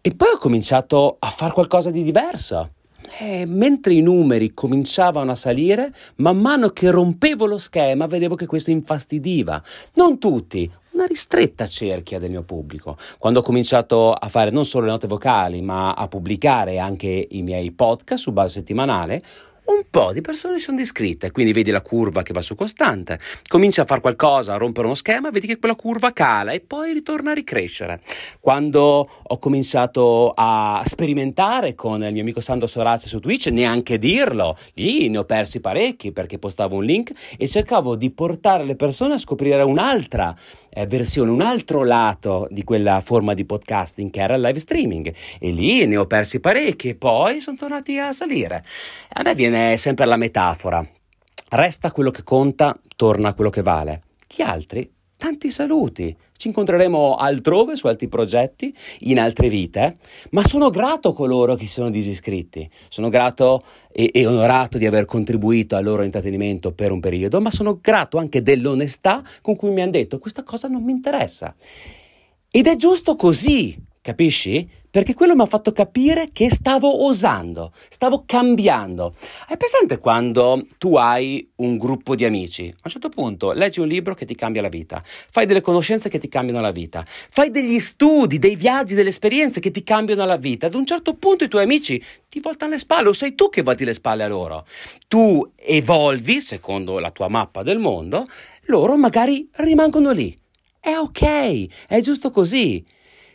E 0.00 0.14
poi 0.14 0.28
ho 0.32 0.38
cominciato 0.38 1.16
a 1.18 1.28
fare 1.28 1.52
qualcosa 1.52 1.90
di 1.90 2.02
diverso. 2.02 2.70
E 3.18 3.44
mentre 3.46 3.94
i 3.94 4.00
numeri 4.00 4.54
cominciavano 4.54 5.32
a 5.32 5.34
salire, 5.34 5.92
man 6.16 6.38
mano 6.38 6.68
che 6.68 6.90
rompevo 6.90 7.46
lo 7.46 7.58
schema 7.58 8.06
vedevo 8.06 8.34
che 8.34 8.46
questo 8.46 8.70
infastidiva. 8.70 9.62
Non 9.94 10.18
tutti, 10.18 10.70
una 10.92 11.06
ristretta 11.06 11.66
cerchia 11.66 12.18
del 12.18 12.30
mio 12.30 12.42
pubblico. 12.42 12.96
Quando 13.18 13.40
ho 13.40 13.42
cominciato 13.42 14.12
a 14.12 14.28
fare 14.28 14.50
non 14.50 14.64
solo 14.64 14.86
le 14.86 14.92
note 14.92 15.06
vocali, 15.06 15.62
ma 15.62 15.94
a 15.94 16.08
pubblicare 16.08 16.78
anche 16.78 17.26
i 17.30 17.42
miei 17.42 17.70
podcast 17.72 18.22
su 18.22 18.32
base 18.32 18.60
settimanale, 18.60 19.22
un 19.72 19.84
po' 19.88 20.12
di 20.12 20.20
persone 20.20 20.58
sono 20.58 20.76
disiscritte, 20.76 21.30
quindi 21.30 21.52
vedi 21.52 21.70
la 21.70 21.80
curva 21.80 22.22
che 22.22 22.32
va 22.32 22.42
su 22.42 22.54
costante, 22.54 23.18
comincia 23.46 23.82
a 23.82 23.84
fare 23.84 24.00
qualcosa, 24.00 24.54
a 24.54 24.56
rompere 24.56 24.86
uno 24.86 24.94
schema, 24.94 25.30
vedi 25.30 25.46
che 25.46 25.58
quella 25.58 25.76
curva 25.76 26.12
cala 26.12 26.52
e 26.52 26.60
poi 26.60 26.92
ritorna 26.92 27.30
a 27.30 27.34
ricrescere. 27.34 28.00
Quando 28.40 29.08
ho 29.22 29.38
cominciato 29.38 30.32
a 30.34 30.82
sperimentare 30.84 31.74
con 31.74 32.02
il 32.02 32.12
mio 32.12 32.22
amico 32.22 32.40
Sandro 32.40 32.66
Sorazzi 32.66 33.08
su 33.08 33.20
Twitch, 33.20 33.46
neanche 33.46 33.98
dirlo, 33.98 34.56
lì 34.74 35.08
ne 35.08 35.18
ho 35.18 35.24
persi 35.24 35.60
parecchi 35.60 36.12
perché 36.12 36.38
postavo 36.38 36.76
un 36.76 36.84
link 36.84 37.12
e 37.36 37.46
cercavo 37.46 37.94
di 37.94 38.10
portare 38.10 38.64
le 38.64 38.76
persone 38.76 39.14
a 39.14 39.18
scoprire 39.18 39.62
un'altra 39.62 40.34
eh, 40.70 40.86
versione, 40.86 41.30
un 41.30 41.42
altro 41.42 41.84
lato 41.84 42.46
di 42.50 42.64
quella 42.64 43.00
forma 43.00 43.34
di 43.34 43.44
podcasting 43.44 44.10
che 44.10 44.20
era 44.20 44.34
il 44.34 44.40
live 44.40 44.58
streaming 44.58 45.14
e 45.38 45.50
lì 45.50 45.86
ne 45.86 45.96
ho 45.96 46.06
persi 46.06 46.40
parecchi 46.40 46.88
e 46.88 46.94
poi 46.94 47.40
sono 47.40 47.56
tornati 47.56 47.98
a 47.98 48.12
salire. 48.12 48.64
A 49.12 49.22
me 49.22 49.34
viene 49.34 49.59
sempre 49.76 50.06
la 50.06 50.16
metafora. 50.16 50.86
Resta 51.48 51.90
quello 51.90 52.10
che 52.10 52.22
conta, 52.22 52.78
torna 52.96 53.34
quello 53.34 53.50
che 53.50 53.62
vale. 53.62 54.02
Gli 54.28 54.42
altri 54.42 54.90
tanti 55.20 55.50
saluti. 55.50 56.16
Ci 56.34 56.48
incontreremo 56.48 57.16
altrove 57.16 57.76
su 57.76 57.86
altri 57.86 58.08
progetti, 58.08 58.74
in 59.00 59.20
altre 59.20 59.50
vite, 59.50 59.98
ma 60.30 60.42
sono 60.42 60.70
grato 60.70 61.10
a 61.10 61.14
coloro 61.14 61.54
che 61.54 61.66
si 61.66 61.72
sono 61.72 61.90
disiscritti. 61.90 62.68
Sono 62.88 63.10
grato 63.10 63.62
e, 63.92 64.10
e, 64.12 64.26
onorato 64.26 64.78
di 64.78 64.86
aver 64.86 65.04
contribuito 65.04 65.76
al 65.76 65.84
loro 65.84 66.02
intrattenimento 66.02 66.72
per 66.72 66.90
un 66.90 67.00
periodo, 67.00 67.42
ma 67.42 67.50
sono 67.50 67.78
grato 67.80 68.16
anche 68.16 68.40
dell'onestà 68.40 69.22
con 69.42 69.54
cui 69.56 69.70
mi 69.70 69.82
hanno 69.82 69.90
detto 69.90 70.18
questa 70.18 70.42
cosa 70.42 70.66
non 70.66 70.82
mi 70.82 70.92
interessa. 70.92 71.54
Ed 72.50 72.66
è 72.66 72.76
giusto 72.76 73.14
così, 73.14 73.78
capisci? 74.00 74.66
Perché 74.90 75.14
quello 75.14 75.36
mi 75.36 75.42
ha 75.42 75.46
fatto 75.46 75.72
capire 75.72 76.30
che 76.32 76.50
stavo 76.50 77.04
osando, 77.04 77.72
stavo 77.88 78.24
cambiando. 78.26 79.14
Hai 79.48 79.56
presente 79.56 79.98
quando 79.98 80.66
tu 80.78 80.96
hai 80.96 81.48
un 81.56 81.78
gruppo 81.78 82.16
di 82.16 82.24
amici? 82.24 82.68
A 82.68 82.80
un 82.84 82.90
certo 82.90 83.08
punto 83.08 83.52
leggi 83.52 83.80
un 83.80 83.86
libro 83.86 84.14
che 84.14 84.24
ti 84.24 84.34
cambia 84.34 84.62
la 84.62 84.68
vita, 84.68 85.02
fai 85.30 85.46
delle 85.46 85.60
conoscenze 85.60 86.08
che 86.08 86.18
ti 86.18 86.28
cambiano 86.28 86.60
la 86.60 86.72
vita, 86.72 87.06
fai 87.30 87.50
degli 87.50 87.78
studi, 87.78 88.38
dei 88.38 88.56
viaggi, 88.56 88.94
delle 88.94 89.10
esperienze 89.10 89.60
che 89.60 89.70
ti 89.70 89.84
cambiano 89.84 90.24
la 90.24 90.36
vita. 90.36 90.66
Ad 90.66 90.74
un 90.74 90.86
certo 90.86 91.14
punto 91.14 91.44
i 91.44 91.48
tuoi 91.48 91.62
amici 91.62 92.02
ti 92.28 92.40
voltano 92.40 92.72
le 92.72 92.78
spalle 92.78 93.08
o 93.08 93.12
sei 93.12 93.34
tu 93.34 93.48
che 93.48 93.62
volti 93.62 93.84
le 93.84 93.94
spalle 93.94 94.24
a 94.24 94.28
loro. 94.28 94.66
Tu 95.06 95.52
evolvi 95.54 96.40
secondo 96.40 96.98
la 96.98 97.10
tua 97.12 97.28
mappa 97.28 97.62
del 97.62 97.78
mondo, 97.78 98.26
loro 98.62 98.96
magari 98.96 99.48
rimangono 99.52 100.10
lì. 100.10 100.36
È 100.80 100.94
ok, 100.96 101.86
è 101.86 102.00
giusto 102.00 102.30
così. 102.30 102.84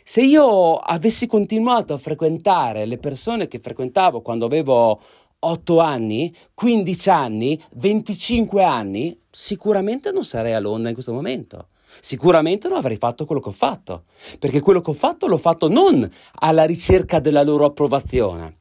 Se 0.08 0.22
io 0.22 0.76
avessi 0.76 1.26
continuato 1.26 1.92
a 1.92 1.98
frequentare 1.98 2.86
le 2.86 2.96
persone 2.96 3.48
che 3.48 3.58
frequentavo 3.58 4.22
quando 4.22 4.46
avevo 4.46 5.00
8 5.40 5.80
anni, 5.80 6.32
15 6.54 7.10
anni, 7.10 7.60
25 7.72 8.62
anni, 8.62 9.18
sicuramente 9.28 10.12
non 10.12 10.24
sarei 10.24 10.52
a 10.52 10.60
Londra 10.60 10.90
in 10.90 10.94
questo 10.94 11.12
momento. 11.12 11.70
Sicuramente 12.00 12.68
non 12.68 12.76
avrei 12.76 12.98
fatto 12.98 13.24
quello 13.24 13.40
che 13.40 13.48
ho 13.48 13.52
fatto, 13.52 14.04
perché 14.38 14.60
quello 14.60 14.80
che 14.80 14.90
ho 14.90 14.94
fatto 14.94 15.26
l'ho 15.26 15.38
fatto 15.38 15.68
non 15.68 16.08
alla 16.34 16.64
ricerca 16.64 17.18
della 17.18 17.42
loro 17.42 17.64
approvazione, 17.64 18.58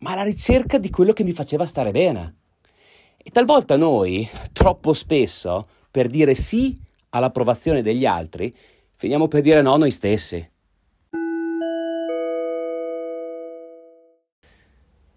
ma 0.00 0.10
alla 0.10 0.22
ricerca 0.22 0.76
di 0.76 0.90
quello 0.90 1.14
che 1.14 1.24
mi 1.24 1.32
faceva 1.32 1.64
stare 1.64 1.92
bene. 1.92 2.34
E 3.16 3.30
talvolta 3.30 3.78
noi, 3.78 4.28
troppo 4.52 4.92
spesso, 4.92 5.66
per 5.90 6.08
dire 6.08 6.34
sì 6.34 6.78
all'approvazione 7.08 7.80
degli 7.80 8.04
altri, 8.04 8.54
finiamo 8.96 9.28
per 9.28 9.40
dire 9.40 9.62
no 9.62 9.78
noi 9.78 9.90
stessi. 9.90 10.52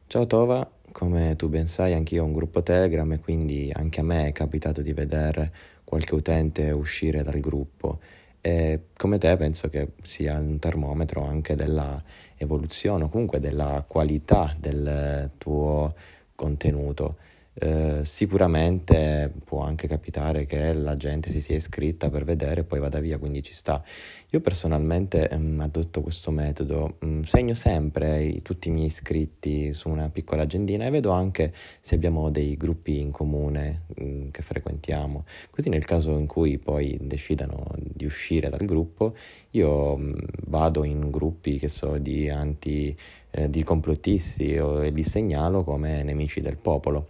Ciao 0.09 0.25
Tova, 0.25 0.65
come 0.93 1.35
tu 1.35 1.49
ben 1.49 1.67
sai 1.67 1.93
anch'io 1.93 2.23
ho 2.23 2.25
un 2.25 2.31
gruppo 2.31 2.63
Telegram 2.63 3.11
e 3.11 3.19
quindi 3.19 3.69
anche 3.75 3.99
a 3.99 4.03
me 4.03 4.27
è 4.27 4.31
capitato 4.31 4.81
di 4.81 4.93
vedere 4.93 5.51
qualche 5.83 6.15
utente 6.15 6.71
uscire 6.71 7.23
dal 7.23 7.41
gruppo 7.41 7.99
e 8.39 8.83
come 8.95 9.17
te 9.17 9.35
penso 9.35 9.67
che 9.67 9.89
sia 10.01 10.37
un 10.39 10.59
termometro 10.59 11.25
anche 11.25 11.55
della 11.55 12.01
evoluzione 12.37 13.03
o 13.03 13.09
comunque 13.09 13.41
della 13.41 13.83
qualità 13.85 14.55
del 14.57 15.31
tuo 15.37 15.93
contenuto. 16.35 17.17
Eh, 17.59 18.01
sicuramente 18.03 19.33
può 19.43 19.61
anche 19.61 19.87
capitare 19.87 20.45
che 20.45 20.73
la 20.73 20.95
gente 20.95 21.31
si 21.31 21.41
sia 21.41 21.55
iscritta 21.55 22.07
per 22.11 22.23
vedere 22.23 22.61
e 22.61 22.63
poi 22.63 22.79
vada 22.79 22.99
via, 22.99 23.17
quindi 23.17 23.41
ci 23.41 23.53
sta. 23.53 23.83
Io 24.29 24.41
personalmente 24.41 25.27
ehm, 25.27 25.59
adotto 25.61 26.01
questo 26.01 26.29
metodo, 26.29 26.97
mh, 26.99 27.07
mm, 27.07 27.21
segno 27.21 27.55
sempre 27.55 28.21
i, 28.23 28.41
tutti 28.43 28.67
i 28.67 28.71
miei 28.71 28.87
iscritti 28.87 29.73
su 29.73 29.89
una 29.89 30.09
piccola 30.09 30.43
agendina 30.43 30.85
e 30.85 30.91
vedo 30.91 31.09
anche 31.11 31.51
se 31.81 31.95
abbiamo 31.95 32.29
dei 32.29 32.55
gruppi 32.57 32.99
in 32.99 33.09
comune 33.09 33.85
mh, 33.95 34.03
mm, 34.03 34.29
che 34.29 34.41
frequentiamo. 34.43 35.25
Così 35.49 35.69
nel 35.69 35.85
caso 35.85 36.11
in 36.15 36.27
cui 36.27 36.59
poi 36.59 36.97
decidano 37.01 37.65
di 37.77 38.05
uscire 38.05 38.49
dal 38.49 38.65
gruppo, 38.65 39.15
io 39.51 39.97
mh, 39.97 40.15
vado 40.47 40.83
in 40.83 41.09
gruppi 41.09 41.57
che 41.57 41.69
so 41.69 41.97
di 41.97 42.29
anti 42.29 42.95
eh, 43.31 43.49
di 43.49 43.63
complottisti 43.63 44.53
e 44.53 44.89
li 44.91 45.03
segnalo 45.03 45.63
come 45.63 46.03
nemici 46.03 46.39
del 46.41 46.57
popolo. 46.57 47.07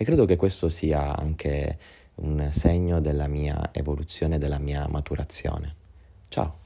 E 0.00 0.04
credo 0.04 0.26
che 0.26 0.36
questo 0.36 0.68
sia 0.68 1.16
anche 1.16 1.76
un 2.16 2.50
segno 2.52 3.00
della 3.00 3.26
mia 3.26 3.70
evoluzione, 3.72 4.38
della 4.38 4.60
mia 4.60 4.86
maturazione. 4.88 5.74
Ciao. 6.28 6.58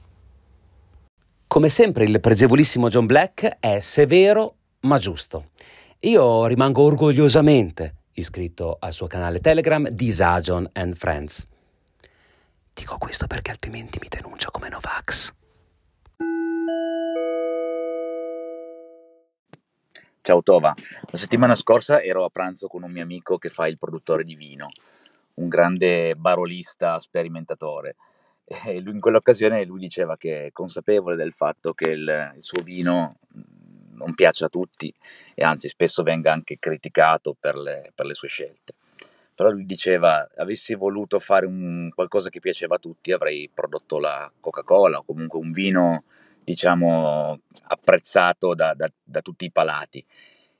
Come 1.47 1.69
sempre 1.69 2.03
il 2.03 2.19
pregevolissimo 2.19 2.89
John 2.89 3.07
Black 3.07 3.57
è 3.59 3.79
severo 3.79 4.55
ma 4.81 4.99
giusto. 4.99 5.49
Io 6.01 6.45
rimango 6.45 6.83
orgogliosamente 6.83 7.95
iscritto 8.13 8.77
al 8.79 8.93
suo 8.93 9.07
canale 9.07 9.39
Telegram 9.39 9.87
Disagion 9.89 10.69
and 10.73 10.93
Friends. 10.93 11.47
Dico 12.71 12.97
questo 12.99 13.25
perché 13.25 13.49
altrimenti 13.49 13.97
mi 13.99 14.09
denuncia 14.09 14.51
come 14.51 14.69
Novax. 14.69 15.02
Ciao 20.25 20.41
Tova, 20.41 20.73
la 21.11 21.17
settimana 21.17 21.53
scorsa 21.53 22.01
ero 22.01 22.23
a 22.23 22.29
pranzo 22.29 22.69
con 22.69 22.83
un 22.83 22.93
mio 22.93 23.03
amico 23.03 23.37
che 23.37 23.49
fa 23.49 23.67
il 23.67 23.77
produttore 23.77 24.23
di 24.23 24.35
vino, 24.35 24.69
un 25.33 25.49
grande 25.49 26.15
barolista 26.15 26.97
sperimentatore. 27.01 27.97
E 28.45 28.79
lui, 28.79 28.93
in 28.93 29.01
quell'occasione 29.01 29.65
lui 29.65 29.81
diceva 29.81 30.15
che 30.15 30.45
è 30.45 30.51
consapevole 30.53 31.17
del 31.17 31.33
fatto 31.33 31.73
che 31.73 31.89
il, 31.89 32.31
il 32.35 32.41
suo 32.41 32.63
vino 32.63 33.17
mm, 33.37 33.97
non 33.97 34.13
piace 34.13 34.45
a 34.45 34.47
tutti 34.47 34.93
e 35.33 35.43
anzi 35.43 35.67
spesso 35.67 36.03
venga 36.03 36.31
anche 36.31 36.57
criticato 36.57 37.35
per 37.37 37.57
le, 37.57 37.91
per 37.93 38.05
le 38.05 38.13
sue 38.13 38.29
scelte. 38.29 38.75
Però 39.35 39.49
lui 39.49 39.65
diceva, 39.65 40.29
avessi 40.37 40.73
voluto 40.73 41.19
fare 41.19 41.45
un, 41.45 41.89
qualcosa 41.93 42.29
che 42.29 42.39
piaceva 42.39 42.75
a 42.75 42.79
tutti, 42.79 43.11
avrei 43.11 43.49
prodotto 43.53 43.99
la 43.99 44.31
Coca-Cola 44.39 44.99
o 44.99 45.03
comunque 45.03 45.37
un 45.37 45.51
vino 45.51 46.03
diciamo, 46.43 47.39
apprezzato 47.67 48.53
da, 48.53 48.73
da, 48.73 48.91
da 49.03 49.21
tutti 49.21 49.45
i 49.45 49.51
palati. 49.51 50.05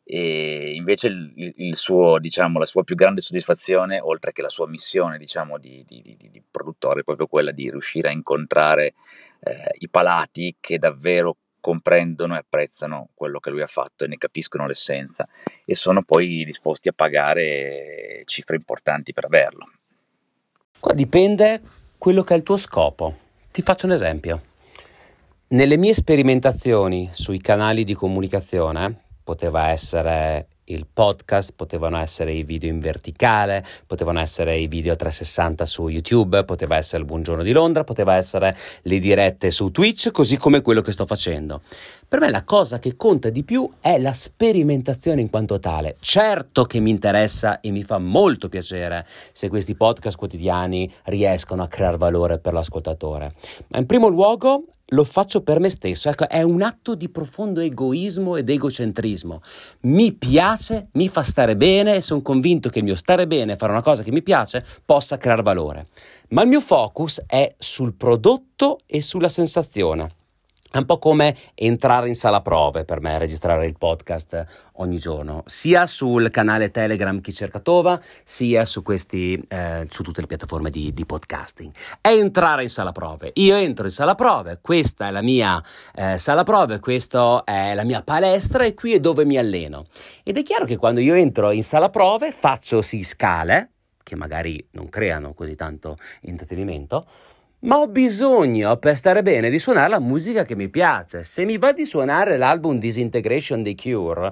E 0.06 0.74
invece 0.76 1.08
il, 1.08 1.54
il 1.58 1.76
suo, 1.76 2.20
diciamo, 2.20 2.60
la 2.60 2.66
sua 2.66 2.84
più 2.84 2.96
grande 2.96 3.22
soddisfazione, 3.22 4.00
oltre 4.00 4.34
che 4.34 4.42
la 4.42 4.50
sua 4.50 4.68
missione 4.68 5.18
diciamo, 5.18 5.58
di, 5.58 5.84
di, 5.88 6.02
di, 6.02 6.18
di 6.30 6.44
produttore, 6.50 7.02
è 7.02 7.04
proprio 7.04 7.28
quella 7.28 7.52
di 7.52 7.70
riuscire 7.70 8.10
a 8.10 8.12
incontrare 8.12 8.94
eh, 9.40 9.76
i 9.80 9.90
palati 9.90 10.58
che 10.60 10.78
davvero 10.78 11.38
comprendono 11.64 12.36
e 12.36 12.40
apprezzano 12.40 13.10
quello 13.14 13.40
che 13.40 13.50
lui 13.50 13.62
ha 13.62 13.68
fatto 13.68 14.04
e 14.04 14.08
ne 14.08 14.18
capiscono 14.18 14.68
l'essenza 14.68 15.26
e 15.64 15.76
sono 15.76 16.04
poi 16.04 16.44
disposti 16.44 16.90
a 16.90 16.94
pagare 16.94 18.24
cifre 18.26 18.58
importanti 18.58 19.14
per 19.14 19.24
averlo. 19.24 19.72
Qua 20.78 20.94
dipende 20.94 21.62
quello 21.98 22.24
che 22.24 22.34
è 22.34 22.38
il 22.38 22.44
tuo 22.44 22.58
scopo. 22.58 23.16
Ti 23.50 23.62
faccio 23.62 23.86
un 23.86 23.94
esempio. 23.94 24.52
Nelle 25.54 25.78
mie 25.78 25.94
sperimentazioni 25.94 27.12
sui 27.14 27.40
canali 27.40 27.84
di 27.84 27.94
comunicazione, 27.94 29.02
poteva 29.24 29.70
essere 29.70 30.48
il 30.66 30.88
podcast, 30.92 31.54
potevano 31.56 32.00
essere 32.00 32.34
i 32.34 32.42
video 32.42 32.72
in 32.72 32.80
verticale, 32.80 33.64
potevano 33.86 34.20
essere 34.20 34.58
i 34.58 34.66
video 34.66 34.96
360 34.96 35.64
su 35.68 35.90
YouTube, 35.90 36.44
poteva 36.46 36.76
essere 36.76 37.04
il 37.04 37.08
buongiorno 37.08 37.44
di 37.44 37.52
Londra, 37.52 37.84
poteva 37.84 38.16
essere 38.16 38.58
le 38.82 38.98
dirette 38.98 39.52
su 39.52 39.70
Twitch, 39.70 40.10
così 40.10 40.38
come 40.38 40.62
quello 40.62 40.82
che 40.82 40.92
sto 40.92 41.06
facendo. 41.06 41.62
Per 42.08 42.20
me 42.20 42.32
la 42.32 42.44
cosa 42.44 42.80
che 42.80 42.96
conta 42.96 43.30
di 43.30 43.44
più 43.44 43.70
è 43.80 44.00
la 44.00 44.14
sperimentazione 44.14 45.22
in 45.22 45.30
quanto 45.30 45.60
tale. 45.60 45.98
Certo 46.00 46.64
che 46.64 46.80
mi 46.80 46.90
interessa 46.90 47.60
e 47.60 47.70
mi 47.70 47.84
fa 47.84 48.00
molto 48.00 48.50
piacere 48.50 49.06
se 49.32 49.50
questi 49.50 49.76
podcast 49.76 50.18
quotidiani 50.18 50.92
riescono 51.04 51.62
a 51.62 51.68
creare 51.68 51.98
valore 51.98 52.40
per 52.40 52.54
l'ascoltatore, 52.54 53.36
ma 53.68 53.78
in 53.78 53.86
primo 53.86 54.08
luogo 54.08 54.64
lo 54.94 55.04
faccio 55.04 55.42
per 55.42 55.60
me 55.60 55.70
stesso. 55.70 56.10
Ecco, 56.10 56.28
è 56.28 56.42
un 56.42 56.62
atto 56.62 56.96
di 56.96 57.10
profondo 57.10 57.60
egoismo 57.60 58.36
ed 58.36 58.50
egocentrismo. 58.50 59.42
Mi 59.82 60.14
piace, 60.14 60.88
mi 60.94 61.10
fa 61.10 61.24
stare 61.24 61.56
bene 61.56 61.96
e 61.96 62.02
sono 62.02 62.22
convinto 62.22 62.70
che 62.70 62.80
il 62.80 62.86
mio 62.86 62.96
stare 62.96 63.28
bene, 63.28 63.58
fare 63.58 63.72
una 63.72 63.84
cosa 63.84 64.04
che 64.04 64.12
mi 64.12 64.24
piace, 64.24 64.64
possa 64.86 65.18
creare 65.18 65.42
valore. 65.42 65.88
Ma 66.30 66.44
il 66.44 66.48
mio 66.48 66.62
focus 66.62 67.22
è 67.26 67.54
sul 67.58 67.94
prodotto 67.94 68.80
e 68.86 69.02
sulla 69.02 69.30
sensazione. 69.30 70.22
È 70.74 70.80
un 70.80 70.86
po' 70.86 70.98
come 70.98 71.38
entrare 71.54 72.08
in 72.08 72.16
sala 72.16 72.42
prove 72.42 72.84
per 72.84 73.00
me, 73.00 73.20
registrare 73.20 73.68
il 73.68 73.78
podcast 73.78 74.72
ogni 74.78 74.98
giorno, 74.98 75.44
sia 75.46 75.86
sul 75.86 76.32
canale 76.32 76.72
Telegram 76.72 77.22
Chi 77.22 77.32
cerca 77.32 77.60
Tova, 77.60 78.02
sia 78.24 78.66
su, 78.66 78.82
questi, 78.82 79.40
eh, 79.50 79.86
su 79.92 80.02
tutte 80.02 80.22
le 80.22 80.26
piattaforme 80.26 80.72
di, 80.72 80.92
di, 80.92 81.06
podcasting. 81.06 81.72
È 82.02 82.08
entrare 82.08 82.64
in 82.64 82.70
sala 82.70 82.92
prove. 82.92 83.30
Io 83.36 83.56
entro 83.56 83.86
in 83.86 83.92
sala 83.92 84.16
prove, 84.16 84.62
questa 84.64 85.10
è 85.10 85.12
la 85.12 85.22
mia 85.22 85.64
eh, 85.94 86.18
sala 86.18 86.42
prove, 86.42 86.80
questa 86.80 87.44
è 87.44 87.76
la 87.76 87.84
mia 87.84 88.02
palestra 88.02 88.64
e 88.64 88.74
qui 88.74 88.94
è 88.94 89.00
dove 89.00 89.26
mi 89.26 89.38
alleno. 89.38 89.86
Ed 90.24 90.38
è 90.38 90.42
chiaro 90.42 90.66
che 90.66 90.78
quando 90.78 91.02
io 91.02 91.14
entro 91.14 91.52
in 91.52 91.64
sala 91.64 91.92
prove 91.92 92.32
faccio 92.32 92.82
sì 92.82 93.04
scale, 93.04 93.74
che 94.02 94.16
magari 94.16 94.70
non 94.72 94.90
creano 94.90 95.36
così 95.36 95.54
tanto 95.54 96.00
intrattenimento, 96.22 97.06
ma 97.64 97.78
ho 97.80 97.88
bisogno 97.88 98.78
per 98.78 98.96
stare 98.96 99.22
bene 99.22 99.50
di 99.50 99.60
suonare 99.60 99.90
la 99.90 100.00
musica 100.00 100.44
che 100.44 100.56
mi 100.56 100.70
piace. 100.70 101.24
Se 101.24 101.46
mi 101.46 101.58
va 101.58 101.72
di 101.72 101.86
suonare 101.86 102.38
l'album 102.38 102.78
Disintegration 102.78 103.62
dei 103.62 103.76
Cure, 103.76 104.32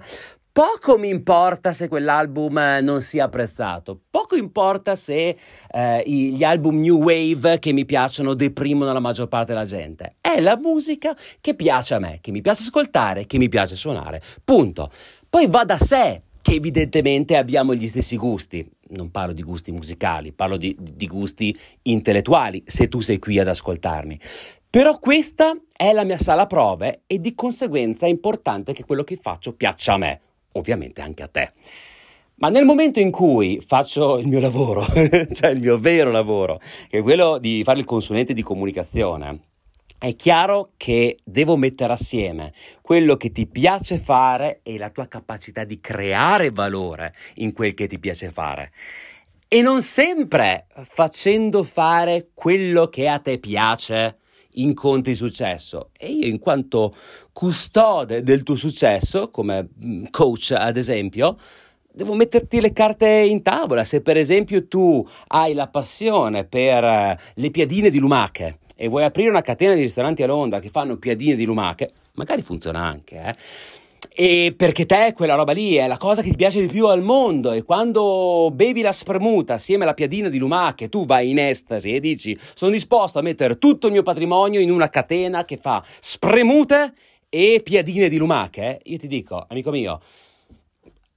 Poco 0.54 0.98
mi 0.98 1.08
importa 1.08 1.72
se 1.72 1.88
quell'album 1.88 2.58
eh, 2.58 2.82
non 2.82 3.00
sia 3.00 3.24
apprezzato, 3.24 3.98
poco 4.12 4.36
importa 4.36 4.96
se 4.96 5.38
eh, 5.72 6.04
gli 6.06 6.44
album 6.44 6.82
new 6.82 7.02
wave 7.02 7.58
che 7.58 7.72
mi 7.72 7.86
piacciono 7.86 8.34
deprimono 8.34 8.92
la 8.92 9.00
maggior 9.00 9.30
parte 9.30 9.54
della 9.54 9.64
gente. 9.64 10.16
È 10.20 10.42
la 10.42 10.58
musica 10.58 11.16
che 11.40 11.56
piace 11.56 11.94
a 11.94 12.00
me, 12.00 12.18
che 12.20 12.32
mi 12.32 12.42
piace 12.42 12.64
ascoltare, 12.64 13.28
che 13.28 13.38
mi 13.38 13.48
piace 13.48 13.78
suonare. 13.78 14.22
Punto. 14.44 14.92
Poi 15.30 15.48
va 15.48 15.64
da 15.64 15.78
sé 15.78 16.24
che 16.42 16.56
evidentemente 16.56 17.38
abbiamo 17.38 17.74
gli 17.74 17.88
stessi 17.88 18.18
gusti. 18.18 18.70
Non 18.92 19.12
parlo 19.12 19.34
di 19.34 19.42
gusti 19.42 19.72
musicali, 19.72 20.32
parlo 20.32 20.58
di, 20.58 20.76
di 20.80 21.08
gusti 21.08 21.58
intellettuali, 21.84 22.64
se 22.66 22.88
tu 22.88 23.00
sei 23.00 23.20
qui 23.20 23.40
ad 23.40 23.48
ascoltarmi. 23.48 24.20
Però 24.70 25.00
questa 25.00 25.54
è 25.72 25.92
la 25.92 26.06
mia 26.06 26.18
sala 26.18 26.46
prove 26.46 27.02
e 27.08 27.20
di 27.20 27.36
conseguenza 27.36 28.06
è 28.06 28.10
importante 28.10 28.72
che 28.72 28.86
quello 28.86 29.04
che 29.04 29.18
faccio 29.18 29.54
piaccia 29.54 29.94
a 29.94 29.98
me, 29.98 30.22
ovviamente 30.54 31.02
anche 31.02 31.24
a 31.24 31.28
te. 31.28 31.52
Ma 32.36 32.50
nel 32.50 32.66
momento 32.66 33.00
in 33.00 33.12
cui 33.12 33.62
faccio 33.64 34.18
il 34.18 34.28
mio 34.28 34.40
lavoro, 34.40 34.82
cioè 35.32 35.52
il 35.52 35.60
mio 35.60 35.78
vero 35.78 36.10
lavoro, 36.10 36.60
che 36.90 37.00
è 37.00 37.02
quello 37.02 37.38
di 37.38 37.64
fare 37.64 37.80
il 37.80 37.86
consulente 37.86 38.34
di 38.34 38.42
comunicazione, 38.42 39.40
è 40.02 40.16
chiaro 40.16 40.72
che 40.78 41.20
devo 41.24 41.58
mettere 41.58 41.94
assieme 41.94 42.54
quello 42.82 43.18
che 43.18 43.32
ti 43.32 43.46
piace 43.46 44.00
fare 44.00 44.62
e 44.64 44.80
la 44.80 44.90
tua 44.90 45.08
capacità 45.08 45.64
di 45.64 45.80
creare 45.80 46.50
valore 46.50 47.14
in 47.36 47.54
quel 47.54 47.76
che 47.76 47.86
ti 47.86 48.00
piace 48.00 48.32
fare. 48.32 48.72
E 49.48 49.62
non 49.62 49.84
sempre 49.84 50.66
facendo 50.86 51.62
fare 51.62 52.30
quello 52.34 52.88
che 52.88 53.08
a 53.08 53.20
te 53.20 53.38
piace 53.38 54.18
incontri 54.54 55.14
successo. 55.14 55.92
E 55.96 56.12
io, 56.12 56.26
in 56.26 56.40
quanto 56.40 56.96
custode 57.32 58.24
del 58.24 58.42
tuo 58.42 58.56
successo, 58.56 59.30
come 59.30 59.70
mm, 59.86 60.06
coach 60.10 60.56
ad 60.58 60.78
esempio, 60.78 61.38
devo 61.94 62.16
metterti 62.16 62.60
le 62.60 62.74
carte 62.74 63.08
in 63.08 63.44
tavola. 63.44 63.84
Se 63.84 64.02
per 64.02 64.18
esempio 64.18 64.68
tu 64.68 65.06
hai 65.28 65.54
la 65.54 65.68
passione 65.68 66.46
per 66.46 66.84
eh, 66.84 67.20
le 67.36 67.52
piadine 67.52 67.92
di 67.92 68.00
lumache, 68.00 68.61
e 68.82 68.88
vuoi 68.88 69.04
aprire 69.04 69.30
una 69.30 69.42
catena 69.42 69.76
di 69.76 69.82
ristoranti 69.82 70.24
a 70.24 70.26
Londra 70.26 70.58
che 70.58 70.70
fanno 70.70 70.98
piadine 70.98 71.36
di 71.36 71.46
lumache, 71.46 71.92
magari 72.14 72.42
funziona 72.42 72.84
anche, 72.84 73.22
eh? 73.24 73.36
E 74.10 74.56
perché 74.58 74.88
te 74.88 75.14
quella 75.16 75.36
roba 75.36 75.52
lì 75.52 75.76
è 75.76 75.86
la 75.86 75.98
cosa 75.98 76.24
che 76.24 76.32
ti 76.32 76.36
piace 76.36 76.60
di 76.60 76.68
più 76.68 76.88
al 76.88 77.04
mondo 77.04 77.52
e 77.52 77.62
quando 77.62 78.50
bevi 78.52 78.82
la 78.82 78.92
spremuta 78.92 79.54
assieme 79.54 79.84
alla 79.84 79.94
piadina 79.94 80.28
di 80.28 80.40
lumache 80.40 80.90
tu 80.90 81.06
vai 81.06 81.30
in 81.30 81.38
estasi 81.38 81.94
e 81.94 82.00
dici 82.00 82.38
sono 82.56 82.72
disposto 82.72 83.20
a 83.20 83.22
mettere 83.22 83.60
tutto 83.60 83.86
il 83.86 83.94
mio 83.94 84.02
patrimonio 84.02 84.60
in 84.60 84.72
una 84.72 84.90
catena 84.90 85.46
che 85.46 85.58
fa 85.58 85.84
spremute 86.00 86.94
e 87.30 87.62
piadine 87.64 88.10
di 88.10 88.18
lumache, 88.18 88.82
io 88.84 88.98
ti 88.98 89.08
dico, 89.08 89.46
amico 89.48 89.70
mio, 89.70 90.02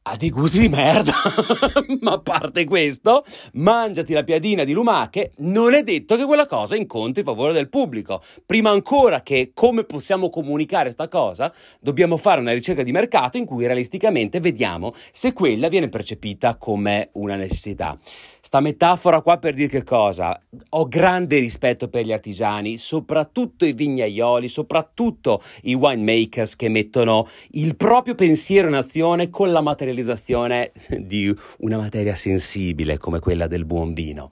ha 0.06 0.16
dei 0.16 0.28
gusti 0.28 0.58
di 0.58 0.68
merda, 0.68 1.14
ma 2.00 2.12
a 2.12 2.18
parte 2.18 2.64
questo, 2.64 3.24
mangiati 3.54 4.12
la 4.12 4.22
piadina 4.22 4.62
di 4.62 4.74
lumache, 4.74 5.32
non 5.38 5.72
è 5.72 5.82
detto 5.82 6.16
che 6.16 6.26
quella 6.26 6.46
cosa 6.46 6.76
incontri 6.76 7.20
il 7.20 7.26
favore 7.26 7.54
del 7.54 7.70
pubblico. 7.70 8.22
Prima 8.44 8.68
ancora 8.68 9.22
che 9.22 9.52
come 9.54 9.84
possiamo 9.84 10.28
comunicare 10.28 10.84
questa 10.84 11.08
cosa, 11.08 11.50
dobbiamo 11.80 12.18
fare 12.18 12.40
una 12.40 12.52
ricerca 12.52 12.82
di 12.82 12.92
mercato 12.92 13.38
in 13.38 13.46
cui 13.46 13.64
realisticamente 13.64 14.40
vediamo 14.40 14.92
se 15.10 15.32
quella 15.32 15.68
viene 15.68 15.88
percepita 15.88 16.56
come 16.56 17.08
una 17.12 17.36
necessità. 17.36 17.98
Sta 18.44 18.60
metafora 18.60 19.22
qua 19.22 19.38
per 19.38 19.54
dire 19.54 19.68
che 19.68 19.82
cosa? 19.84 20.38
Ho 20.68 20.86
grande 20.86 21.38
rispetto 21.38 21.88
per 21.88 22.04
gli 22.04 22.12
artigiani, 22.12 22.76
soprattutto 22.76 23.64
i 23.64 23.72
vignaioli, 23.72 24.48
soprattutto 24.48 25.42
i 25.62 25.72
winemakers 25.72 26.54
che 26.54 26.68
mettono 26.68 27.26
il 27.52 27.74
proprio 27.74 28.14
pensiero 28.14 28.68
in 28.68 28.74
azione 28.74 29.30
con 29.30 29.50
la 29.50 29.62
materializzazione 29.62 30.72
di 30.98 31.34
una 31.60 31.78
materia 31.78 32.14
sensibile 32.14 32.98
come 32.98 33.18
quella 33.18 33.46
del 33.46 33.64
buon 33.64 33.94
vino. 33.94 34.30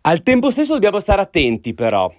Al 0.00 0.22
tempo 0.22 0.50
stesso 0.50 0.72
dobbiamo 0.72 0.98
stare 0.98 1.20
attenti 1.20 1.74
però 1.74 2.10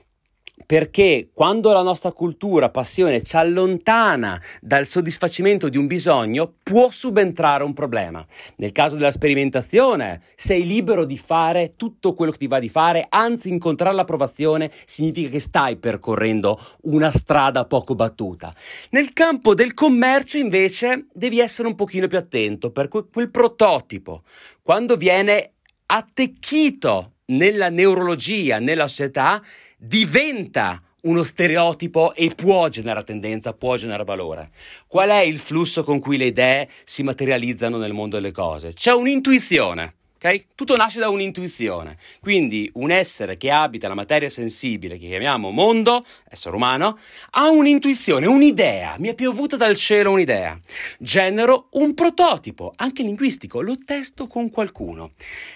perché 0.65 1.29
quando 1.33 1.71
la 1.71 1.81
nostra 1.81 2.11
cultura, 2.11 2.69
passione 2.69 3.23
ci 3.23 3.35
allontana 3.35 4.41
dal 4.61 4.87
soddisfacimento 4.87 5.69
di 5.69 5.77
un 5.77 5.87
bisogno, 5.87 6.53
può 6.63 6.89
subentrare 6.89 7.63
un 7.63 7.73
problema. 7.73 8.25
Nel 8.57 8.71
caso 8.71 8.95
della 8.95 9.11
sperimentazione, 9.11 10.21
sei 10.35 10.65
libero 10.65 11.05
di 11.05 11.17
fare 11.17 11.73
tutto 11.75 12.13
quello 12.13 12.31
che 12.31 12.37
ti 12.37 12.47
va 12.47 12.59
di 12.59 12.69
fare, 12.69 13.07
anzi 13.09 13.49
incontrare 13.49 13.95
l'approvazione 13.95 14.71
significa 14.85 15.29
che 15.29 15.39
stai 15.39 15.77
percorrendo 15.77 16.59
una 16.83 17.11
strada 17.11 17.65
poco 17.65 17.95
battuta. 17.95 18.53
Nel 18.91 19.13
campo 19.13 19.53
del 19.53 19.73
commercio, 19.73 20.37
invece, 20.37 21.07
devi 21.13 21.39
essere 21.39 21.67
un 21.67 21.75
pochino 21.75 22.07
più 22.07 22.17
attento 22.17 22.71
per 22.71 22.87
quel 22.87 23.29
prototipo. 23.29 24.23
Quando 24.61 24.95
viene 24.95 25.53
attecchito 25.85 27.13
nella 27.31 27.69
neurologia, 27.69 28.59
nella 28.59 28.87
società, 28.87 29.41
diventa 29.83 30.79
uno 31.01 31.23
stereotipo 31.23 32.13
e 32.13 32.31
può 32.35 32.69
generare 32.69 33.03
tendenza, 33.03 33.53
può 33.53 33.75
generare 33.75 34.03
valore. 34.03 34.51
Qual 34.85 35.09
è 35.09 35.21
il 35.21 35.39
flusso 35.39 35.83
con 35.83 35.99
cui 35.99 36.17
le 36.17 36.25
idee 36.25 36.69
si 36.83 37.01
materializzano 37.01 37.77
nel 37.77 37.93
mondo 37.93 38.17
delle 38.17 38.31
cose? 38.31 38.73
C'è 38.73 38.93
un'intuizione. 38.93 39.95
Okay? 40.17 40.45
Tutto 40.53 40.75
nasce 40.75 40.99
da 40.99 41.09
un'intuizione. 41.09 41.97
Quindi 42.19 42.69
un 42.75 42.91
essere 42.91 43.37
che 43.37 43.49
abita 43.49 43.87
la 43.87 43.95
materia 43.95 44.29
sensibile, 44.29 44.99
che 44.99 45.07
chiamiamo 45.07 45.49
mondo, 45.49 46.05
essere 46.29 46.55
umano, 46.55 46.99
ha 47.31 47.49
un'intuizione, 47.49 48.27
un'idea. 48.27 48.97
Mi 48.99 49.07
è 49.07 49.15
piovuta 49.15 49.57
dal 49.57 49.75
cielo 49.75 50.11
un'idea. 50.11 50.59
Genero 50.99 51.69
un 51.71 51.95
prototipo, 51.95 52.71
anche 52.75 53.01
linguistico, 53.01 53.61
lo 53.61 53.79
testo 53.83 54.27
con 54.27 54.51
qualcuno. 54.51 55.13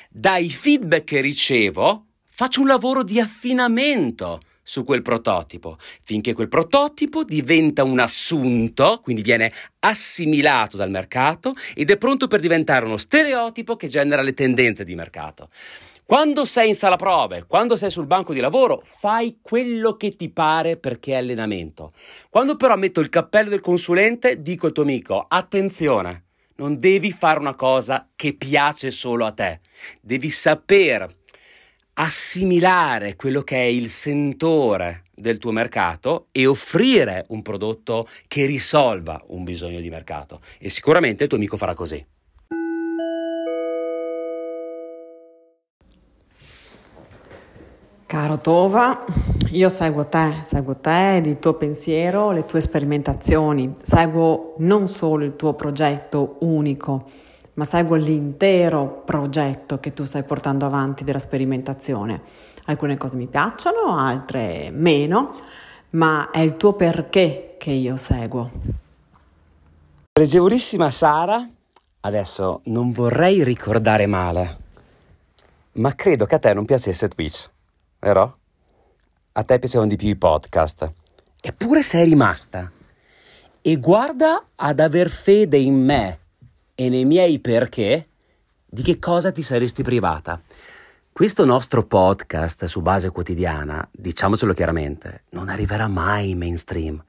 Dai 0.10 0.50
feedback 0.50 1.04
che 1.04 1.22
ricevo, 1.22 2.06
faccio 2.36 2.60
un 2.60 2.68
lavoro 2.68 3.02
di 3.02 3.18
affinamento 3.18 4.42
su 4.62 4.84
quel 4.84 5.02
prototipo, 5.02 5.78
finché 6.04 6.34
quel 6.34 6.50
prototipo 6.50 7.24
diventa 7.24 7.86
un 7.86 7.98
assunto, 7.98 9.00
quindi 9.02 9.22
viene 9.22 9.54
assimilato 9.80 10.76
dal 10.76 10.90
mercato 10.90 11.54
ed 11.74 11.92
è 11.92 11.98
pronto 11.98 12.28
per 12.28 12.42
diventare 12.42 12.86
uno 12.86 12.98
stereotipo 12.98 13.78
che 13.78 13.88
genera 13.88 14.22
le 14.22 14.34
tendenze 14.34 14.84
di 14.84 14.96
mercato. 14.96 15.48
Quando 16.04 16.44
sei 16.44 16.68
in 16.68 16.76
sala 16.76 16.98
prove, 16.98 17.46
quando 17.48 17.78
sei 17.78 17.90
sul 17.90 18.06
banco 18.06 18.34
di 18.34 18.42
lavoro, 18.42 18.82
fai 18.84 19.38
quello 19.42 19.96
che 19.96 20.18
ti 20.18 20.30
pare 20.30 20.76
perché 20.76 21.14
è 21.14 21.16
allenamento. 21.16 21.94
Quando 22.30 22.58
però 22.58 22.76
metto 22.76 23.00
il 23.00 23.08
cappello 23.08 23.50
del 23.50 23.62
consulente, 23.62 24.42
dico 24.42 24.66
al 24.66 24.74
tuo 24.74 24.84
amico, 24.84 25.26
attenzione, 25.26 26.24
non 26.58 26.80
devi 26.80 27.12
fare 27.12 27.40
una 27.40 27.56
cosa 27.56 28.10
che 28.14 28.34
piace 28.34 28.92
solo 28.92 29.26
a 29.26 29.32
te, 29.32 29.62
devi 30.02 30.30
saper 30.30 31.24
assimilare 31.98 33.16
quello 33.16 33.42
che 33.42 33.58
è 33.58 33.68
il 33.68 33.90
sentore 33.90 35.04
del 35.14 35.38
tuo 35.38 35.52
mercato 35.52 36.28
e 36.32 36.46
offrire 36.46 37.26
un 37.30 37.42
prodotto 37.42 38.08
che 38.28 38.46
risolva 38.46 39.24
un 39.28 39.44
bisogno 39.44 39.80
di 39.80 39.90
mercato. 39.90 40.42
E 40.60 40.70
sicuramente 40.70 41.24
il 41.24 41.30
tuo 41.30 41.38
amico 41.38 41.58
farà 41.58 41.74
così. 41.74 42.06
Caro 48.08 48.40
Tova, 48.40 49.04
io 49.52 49.70
seguo 49.70 50.08
te, 50.08 50.36
seguo 50.44 50.78
te 50.78 51.22
il 51.26 51.40
tuo 51.40 51.56
pensiero, 51.56 52.32
le 52.32 52.46
tue 52.46 52.62
sperimentazioni, 52.62 53.74
seguo 53.82 54.56
non 54.60 54.88
solo 54.88 55.26
il 55.26 55.36
tuo 55.36 55.54
progetto 55.54 56.38
unico, 56.42 57.10
ma 57.56 57.66
seguo 57.66 57.96
l'intero 57.96 59.02
progetto 59.04 59.80
che 59.80 59.94
tu 59.94 60.06
stai 60.06 60.24
portando 60.24 60.66
avanti 60.66 61.04
della 61.04 61.20
sperimentazione. 61.20 62.22
Alcune 62.66 62.96
cose 62.98 63.18
mi 63.18 63.28
piacciono, 63.28 63.98
altre 63.98 64.70
meno, 64.72 65.36
ma 65.92 66.30
è 66.32 66.40
il 66.40 66.56
tuo 66.56 66.74
perché 66.74 67.56
che 67.58 67.72
io 67.72 67.98
seguo. 67.98 68.52
Pregevolissima 70.12 70.90
Sara, 70.92 71.46
adesso 72.02 72.62
non 72.66 72.92
vorrei 72.92 73.44
ricordare 73.44 74.06
male, 74.06 74.58
ma 75.74 75.94
credo 75.94 76.26
che 76.26 76.36
a 76.36 76.40
te 76.40 76.54
non 76.54 76.64
piacesse 76.66 77.10
Twitch, 77.10 77.48
vero? 78.00 78.34
A 79.34 79.44
te 79.44 79.60
piacevano 79.60 79.90
di 79.90 79.98
più 79.98 80.08
i 80.08 80.16
podcast 80.16 80.92
Eppure 81.48 81.84
sei 81.84 82.06
rimasta. 82.06 82.72
E 83.62 83.76
guarda 83.78 84.48
ad 84.56 84.80
aver 84.80 85.10
fede 85.10 85.58
in 85.58 85.76
me 85.76 86.20
e 86.76 86.90
nei 86.90 87.06
miei 87.06 87.40
perché 87.40 88.08
di 88.66 88.82
che 88.82 89.00
cosa 89.00 89.32
ti 89.32 89.42
saresti 89.42 89.82
privata. 89.82 90.42
Questo 91.12 91.46
nostro 91.46 91.86
podcast 91.86 92.66
su 92.66 92.82
base 92.82 93.10
quotidiana, 93.10 93.88
diciamocelo 93.90 94.54
chiaramente, 94.54 95.24
non 95.30 95.48
arriverà 95.48 95.88
mai 95.88 96.32
in 96.32 96.38
mainstream. 96.38 97.02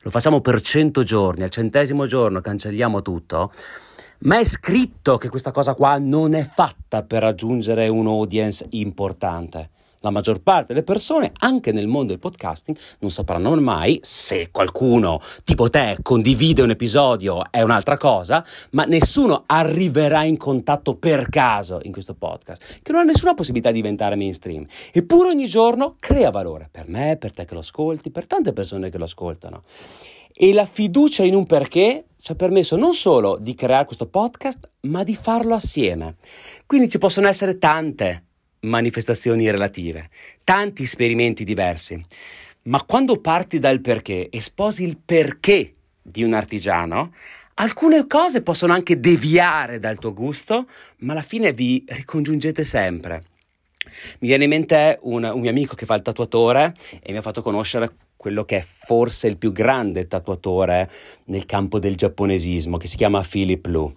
Lo 0.00 0.10
facciamo 0.10 0.40
per 0.40 0.60
cento 0.60 1.04
giorni, 1.04 1.44
al 1.44 1.50
centesimo 1.50 2.04
giorno 2.04 2.40
cancelliamo 2.40 3.00
tutto, 3.00 3.52
ma 4.20 4.40
è 4.40 4.44
scritto 4.44 5.16
che 5.18 5.28
questa 5.28 5.52
cosa 5.52 5.74
qua 5.74 5.98
non 5.98 6.34
è 6.34 6.42
fatta 6.42 7.04
per 7.04 7.22
raggiungere 7.22 7.86
un 7.86 8.08
audience 8.08 8.66
importante. 8.70 9.70
La 10.04 10.10
maggior 10.10 10.42
parte 10.42 10.74
delle 10.74 10.84
persone, 10.84 11.32
anche 11.38 11.72
nel 11.72 11.86
mondo 11.86 12.08
del 12.08 12.18
podcasting, 12.18 12.76
non 12.98 13.10
sapranno 13.10 13.58
mai 13.58 13.98
se 14.02 14.50
qualcuno 14.50 15.18
tipo 15.44 15.70
te 15.70 15.96
condivide 16.02 16.60
un 16.60 16.68
episodio 16.68 17.50
è 17.50 17.62
un'altra 17.62 17.96
cosa, 17.96 18.44
ma 18.72 18.84
nessuno 18.84 19.44
arriverà 19.46 20.24
in 20.24 20.36
contatto 20.36 20.96
per 20.96 21.30
caso 21.30 21.80
in 21.84 21.92
questo 21.92 22.12
podcast, 22.12 22.80
che 22.82 22.92
non 22.92 23.00
ha 23.00 23.04
nessuna 23.04 23.32
possibilità 23.32 23.70
di 23.70 23.76
diventare 23.76 24.14
mainstream. 24.14 24.66
Eppure 24.92 25.30
ogni 25.30 25.46
giorno 25.46 25.96
crea 25.98 26.28
valore 26.28 26.68
per 26.70 26.86
me, 26.86 27.16
per 27.16 27.32
te 27.32 27.46
che 27.46 27.54
lo 27.54 27.60
ascolti, 27.60 28.10
per 28.10 28.26
tante 28.26 28.52
persone 28.52 28.90
che 28.90 28.98
lo 28.98 29.04
ascoltano. 29.04 29.62
E 30.34 30.52
la 30.52 30.66
fiducia 30.66 31.24
in 31.24 31.34
un 31.34 31.46
perché 31.46 32.08
ci 32.20 32.30
ha 32.30 32.34
permesso 32.34 32.76
non 32.76 32.92
solo 32.92 33.38
di 33.40 33.54
creare 33.54 33.86
questo 33.86 34.04
podcast, 34.04 34.68
ma 34.82 35.02
di 35.02 35.14
farlo 35.14 35.54
assieme. 35.54 36.16
Quindi 36.66 36.90
ci 36.90 36.98
possono 36.98 37.26
essere 37.26 37.56
tante 37.56 38.24
manifestazioni 38.64 39.50
relative, 39.50 40.10
tanti 40.42 40.82
esperimenti 40.82 41.44
diversi. 41.44 42.02
Ma 42.62 42.82
quando 42.82 43.20
parti 43.20 43.58
dal 43.58 43.80
perché 43.80 44.28
e 44.30 44.40
sposi 44.40 44.84
il 44.84 44.96
perché 44.96 45.74
di 46.00 46.22
un 46.22 46.32
artigiano, 46.32 47.12
alcune 47.54 48.06
cose 48.06 48.42
possono 48.42 48.72
anche 48.72 48.98
deviare 48.98 49.78
dal 49.78 49.98
tuo 49.98 50.12
gusto, 50.12 50.66
ma 50.98 51.12
alla 51.12 51.22
fine 51.22 51.52
vi 51.52 51.84
ricongiungete 51.86 52.64
sempre. 52.64 53.24
Mi 54.18 54.28
viene 54.28 54.44
in 54.44 54.50
mente 54.50 54.98
un, 55.02 55.24
un, 55.24 55.40
mio 55.40 55.50
amico 55.50 55.74
che 55.74 55.86
fa 55.86 55.94
il 55.94 56.02
tatuatore 56.02 56.74
e 57.02 57.12
mi 57.12 57.18
ha 57.18 57.22
fatto 57.22 57.42
conoscere 57.42 57.92
quello 58.16 58.44
che 58.44 58.56
è 58.56 58.60
forse 58.60 59.28
il 59.28 59.36
più 59.36 59.52
grande 59.52 60.06
tatuatore 60.06 60.90
nel 61.24 61.44
campo 61.44 61.78
del 61.78 61.94
giapponesismo, 61.94 62.78
che 62.78 62.86
si 62.86 62.96
chiama 62.96 63.22
Philip 63.22 63.66
Lu. 63.66 63.94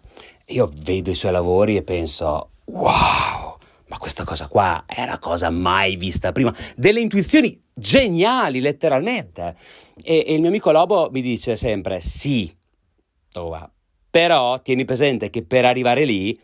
Io 0.47 0.69
vedo 0.83 1.09
i 1.09 1.15
suoi 1.15 1.31
lavori 1.31 1.77
e 1.77 1.83
penso, 1.83 2.49
wow! 2.65 3.46
Ma 3.87 3.97
questa 3.97 4.23
cosa 4.23 4.47
qua 4.47 4.85
una 4.95 5.19
cosa 5.19 5.49
mai 5.49 5.95
vista 5.95 6.31
prima, 6.31 6.53
delle 6.75 6.99
intuizioni 6.99 7.59
geniali 7.73 8.59
letteralmente. 8.59 9.55
E, 10.03 10.25
e 10.27 10.33
il 10.33 10.39
mio 10.39 10.49
amico 10.49 10.71
Lobo 10.71 11.09
mi 11.11 11.21
dice 11.21 11.55
sempre 11.55 11.99
sì, 11.99 12.53
Tova, 13.31 13.69
però 14.09 14.61
tieni 14.61 14.85
presente 14.85 15.29
che 15.29 15.43
per 15.43 15.65
arrivare 15.65 16.05
lì 16.05 16.37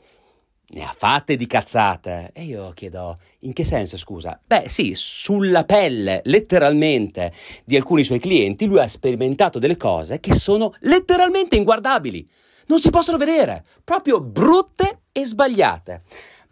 ne 0.73 0.83
ha 0.83 0.93
fatte 0.95 1.35
di 1.35 1.45
cazzate. 1.45 2.31
E 2.33 2.43
io 2.43 2.71
chiedo, 2.73 3.19
in 3.41 3.53
che 3.53 3.65
senso 3.65 3.97
scusa? 3.97 4.39
Beh 4.45 4.69
sì, 4.69 4.93
sulla 4.95 5.65
pelle, 5.65 6.21
letteralmente, 6.25 7.31
di 7.65 7.75
alcuni 7.75 8.03
suoi 8.03 8.19
clienti 8.19 8.65
lui 8.65 8.79
ha 8.79 8.87
sperimentato 8.87 9.59
delle 9.59 9.77
cose 9.77 10.19
che 10.19 10.33
sono 10.33 10.73
letteralmente 10.81 11.55
inguardabili. 11.55 12.27
Non 12.65 12.79
si 12.79 12.89
possono 12.89 13.17
vedere, 13.17 13.65
proprio 13.83 14.21
brutte 14.21 15.01
e 15.11 15.25
sbagliate 15.25 16.03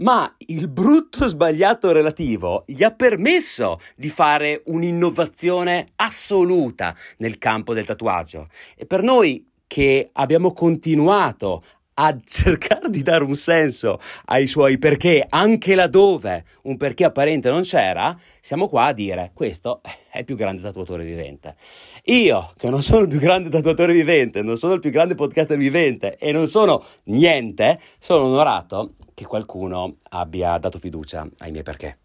ma 0.02 0.34
il 0.48 0.68
brutto 0.68 1.28
sbagliato 1.28 1.92
relativo 1.92 2.64
gli 2.68 2.84
ha 2.84 2.92
permesso 2.92 3.80
di 3.96 4.10
fare 4.10 4.62
un'innovazione 4.66 5.92
assoluta 5.96 6.96
nel 7.18 7.38
campo 7.38 7.74
del 7.74 7.86
tatuaggio. 7.86 8.48
E 8.76 8.86
per 8.86 9.02
noi 9.02 9.48
che 9.68 10.10
abbiamo 10.14 10.52
continuato 10.52 11.64
a 12.04 12.18
cercare 12.26 12.90
di 12.90 13.04
dare 13.04 13.24
un 13.24 13.36
senso 13.36 14.00
ai 14.26 14.48
suoi 14.48 14.80
perché, 14.80 15.24
anche 15.30 15.76
laddove 15.76 16.44
un 16.64 16.76
perché 16.76 17.06
apparente 17.06 17.50
non 17.52 17.62
c'era, 17.62 18.18
siamo 18.42 18.68
qua 18.68 18.86
a 18.86 18.92
dire 18.92 19.32
questo 19.36 19.82
è 20.10 20.20
il 20.20 20.26
più 20.26 20.36
grande 20.36 20.64
tatuatore 20.64 21.04
vivente. 21.04 21.56
Io, 22.06 22.54
che 22.58 22.70
non 22.70 22.82
sono 22.82 23.02
il 23.02 23.08
più 23.08 23.20
grande 23.20 23.50
tatuatore 23.50 23.94
vivente, 23.94 24.42
non 24.42 24.58
sono 24.58 24.74
il 24.74 24.80
più 24.80 24.90
grande 24.90 25.14
podcaster 25.14 25.58
vivente 25.58 26.18
e 26.18 26.32
non 26.32 26.48
sono 26.48 26.84
niente, 27.04 27.80
sono 28.00 28.26
onorato 28.26 28.96
che 29.14 29.26
qualcuno 29.26 29.98
abbia 30.10 30.58
dato 30.58 30.80
fiducia 30.80 31.28
ai 31.38 31.52
miei 31.52 31.64
perché. 31.64 31.98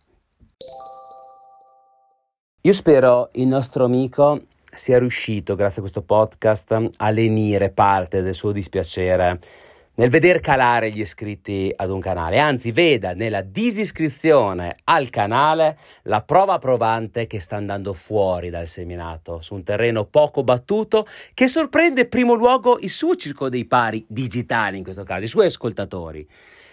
Io 2.60 2.72
spero 2.72 3.30
il 3.34 3.46
nostro 3.46 3.84
amico 3.84 4.42
sia 4.74 4.98
riuscito, 4.98 5.54
grazie 5.54 5.78
a 5.78 5.80
questo 5.80 6.02
podcast, 6.02 6.76
a 6.96 7.10
lenire 7.10 7.70
parte 7.70 8.20
del 8.20 8.34
suo 8.34 8.52
dispiacere 8.52 9.40
nel 9.96 10.10
veder 10.10 10.40
calare 10.40 10.90
gli 10.90 11.00
iscritti 11.00 11.72
ad 11.74 11.90
un 11.90 12.00
canale, 12.00 12.38
anzi 12.38 12.70
veda 12.70 13.14
nella 13.14 13.40
disiscrizione 13.40 14.76
al 14.84 15.08
canale 15.08 15.78
la 16.02 16.22
prova 16.22 16.58
provante 16.58 17.26
che 17.26 17.40
sta 17.40 17.56
andando 17.56 17.94
fuori 17.94 18.50
dal 18.50 18.66
seminato, 18.66 19.40
su 19.40 19.54
un 19.54 19.62
terreno 19.62 20.04
poco 20.04 20.42
battuto 20.42 21.06
che 21.32 21.48
sorprende 21.48 22.02
in 22.02 22.08
primo 22.08 22.34
luogo 22.34 22.78
il 22.80 22.90
suo 22.90 23.14
circo 23.14 23.48
dei 23.48 23.64
pari 23.64 24.04
digitali, 24.06 24.76
in 24.76 24.84
questo 24.84 25.02
caso, 25.02 25.24
i 25.24 25.28
suoi 25.28 25.46
ascoltatori. 25.46 26.28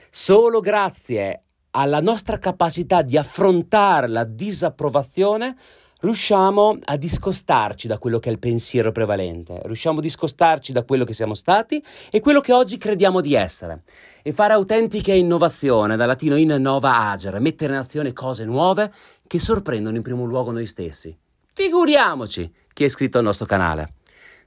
Solo 0.10 0.60
grazie 0.60 1.44
alla 1.72 2.02
nostra 2.02 2.38
capacità 2.38 3.02
di 3.02 3.18
affrontare 3.18 4.08
la 4.08 4.26
disapprovazione 4.26 5.56
riusciamo 6.04 6.78
a 6.84 6.98
discostarci 6.98 7.88
da 7.88 7.98
quello 7.98 8.20
che 8.20 8.30
è 8.30 8.32
il 8.32 8.40
pensiero 8.40 8.92
prevalente, 8.92 9.62
riusciamo 9.64 10.00
a 10.00 10.02
discostarci 10.02 10.72
da 10.72 10.84
quello 10.84 11.06
che 11.06 11.14
siamo 11.14 11.34
stati 11.34 11.84
e 12.12 12.20
quello 12.20 12.42
che 12.42 12.54
oggi 12.54 12.78
crediamo 12.78 13.22
di 13.22 13.34
essere 13.34 13.84
e 14.22 14.32
fare 14.32 14.54
autentica 14.54 15.14
innovazione, 15.14 15.96
da 15.96 16.06
latino 16.06 16.36
in 16.36 16.56
nova 16.60 17.10
agere, 17.10 17.40
mettere 17.40 17.74
in 17.74 17.80
azione 17.80 18.14
cose 18.14 18.44
nuove 18.46 18.92
che 19.28 19.40
sorprendono 19.40 19.96
in 19.96 20.02
primo 20.02 20.26
luogo 20.26 20.52
noi 20.52 20.66
stessi. 20.66 21.18
Figuriamoci 21.54 22.52
chi 22.74 22.84
è 22.84 22.88
iscritto 22.88 23.18
al 23.18 23.24
nostro 23.24 23.46
canale. 23.46 23.94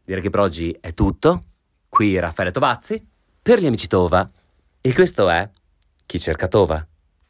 Direi 0.05 0.23
che 0.23 0.31
per 0.31 0.41
oggi 0.41 0.77
è 0.81 0.93
tutto. 0.93 1.43
Qui 1.89 2.19
Raffaele 2.19 2.51
Tovazzi 2.51 3.05
per 3.41 3.61
gli 3.61 3.67
amici 3.67 3.87
Tova 3.87 4.29
e 4.81 4.93
questo 4.93 5.31
è 5.31 5.49
Chi 6.05 6.19
cerca 6.19 6.49
Tova. 6.49 6.87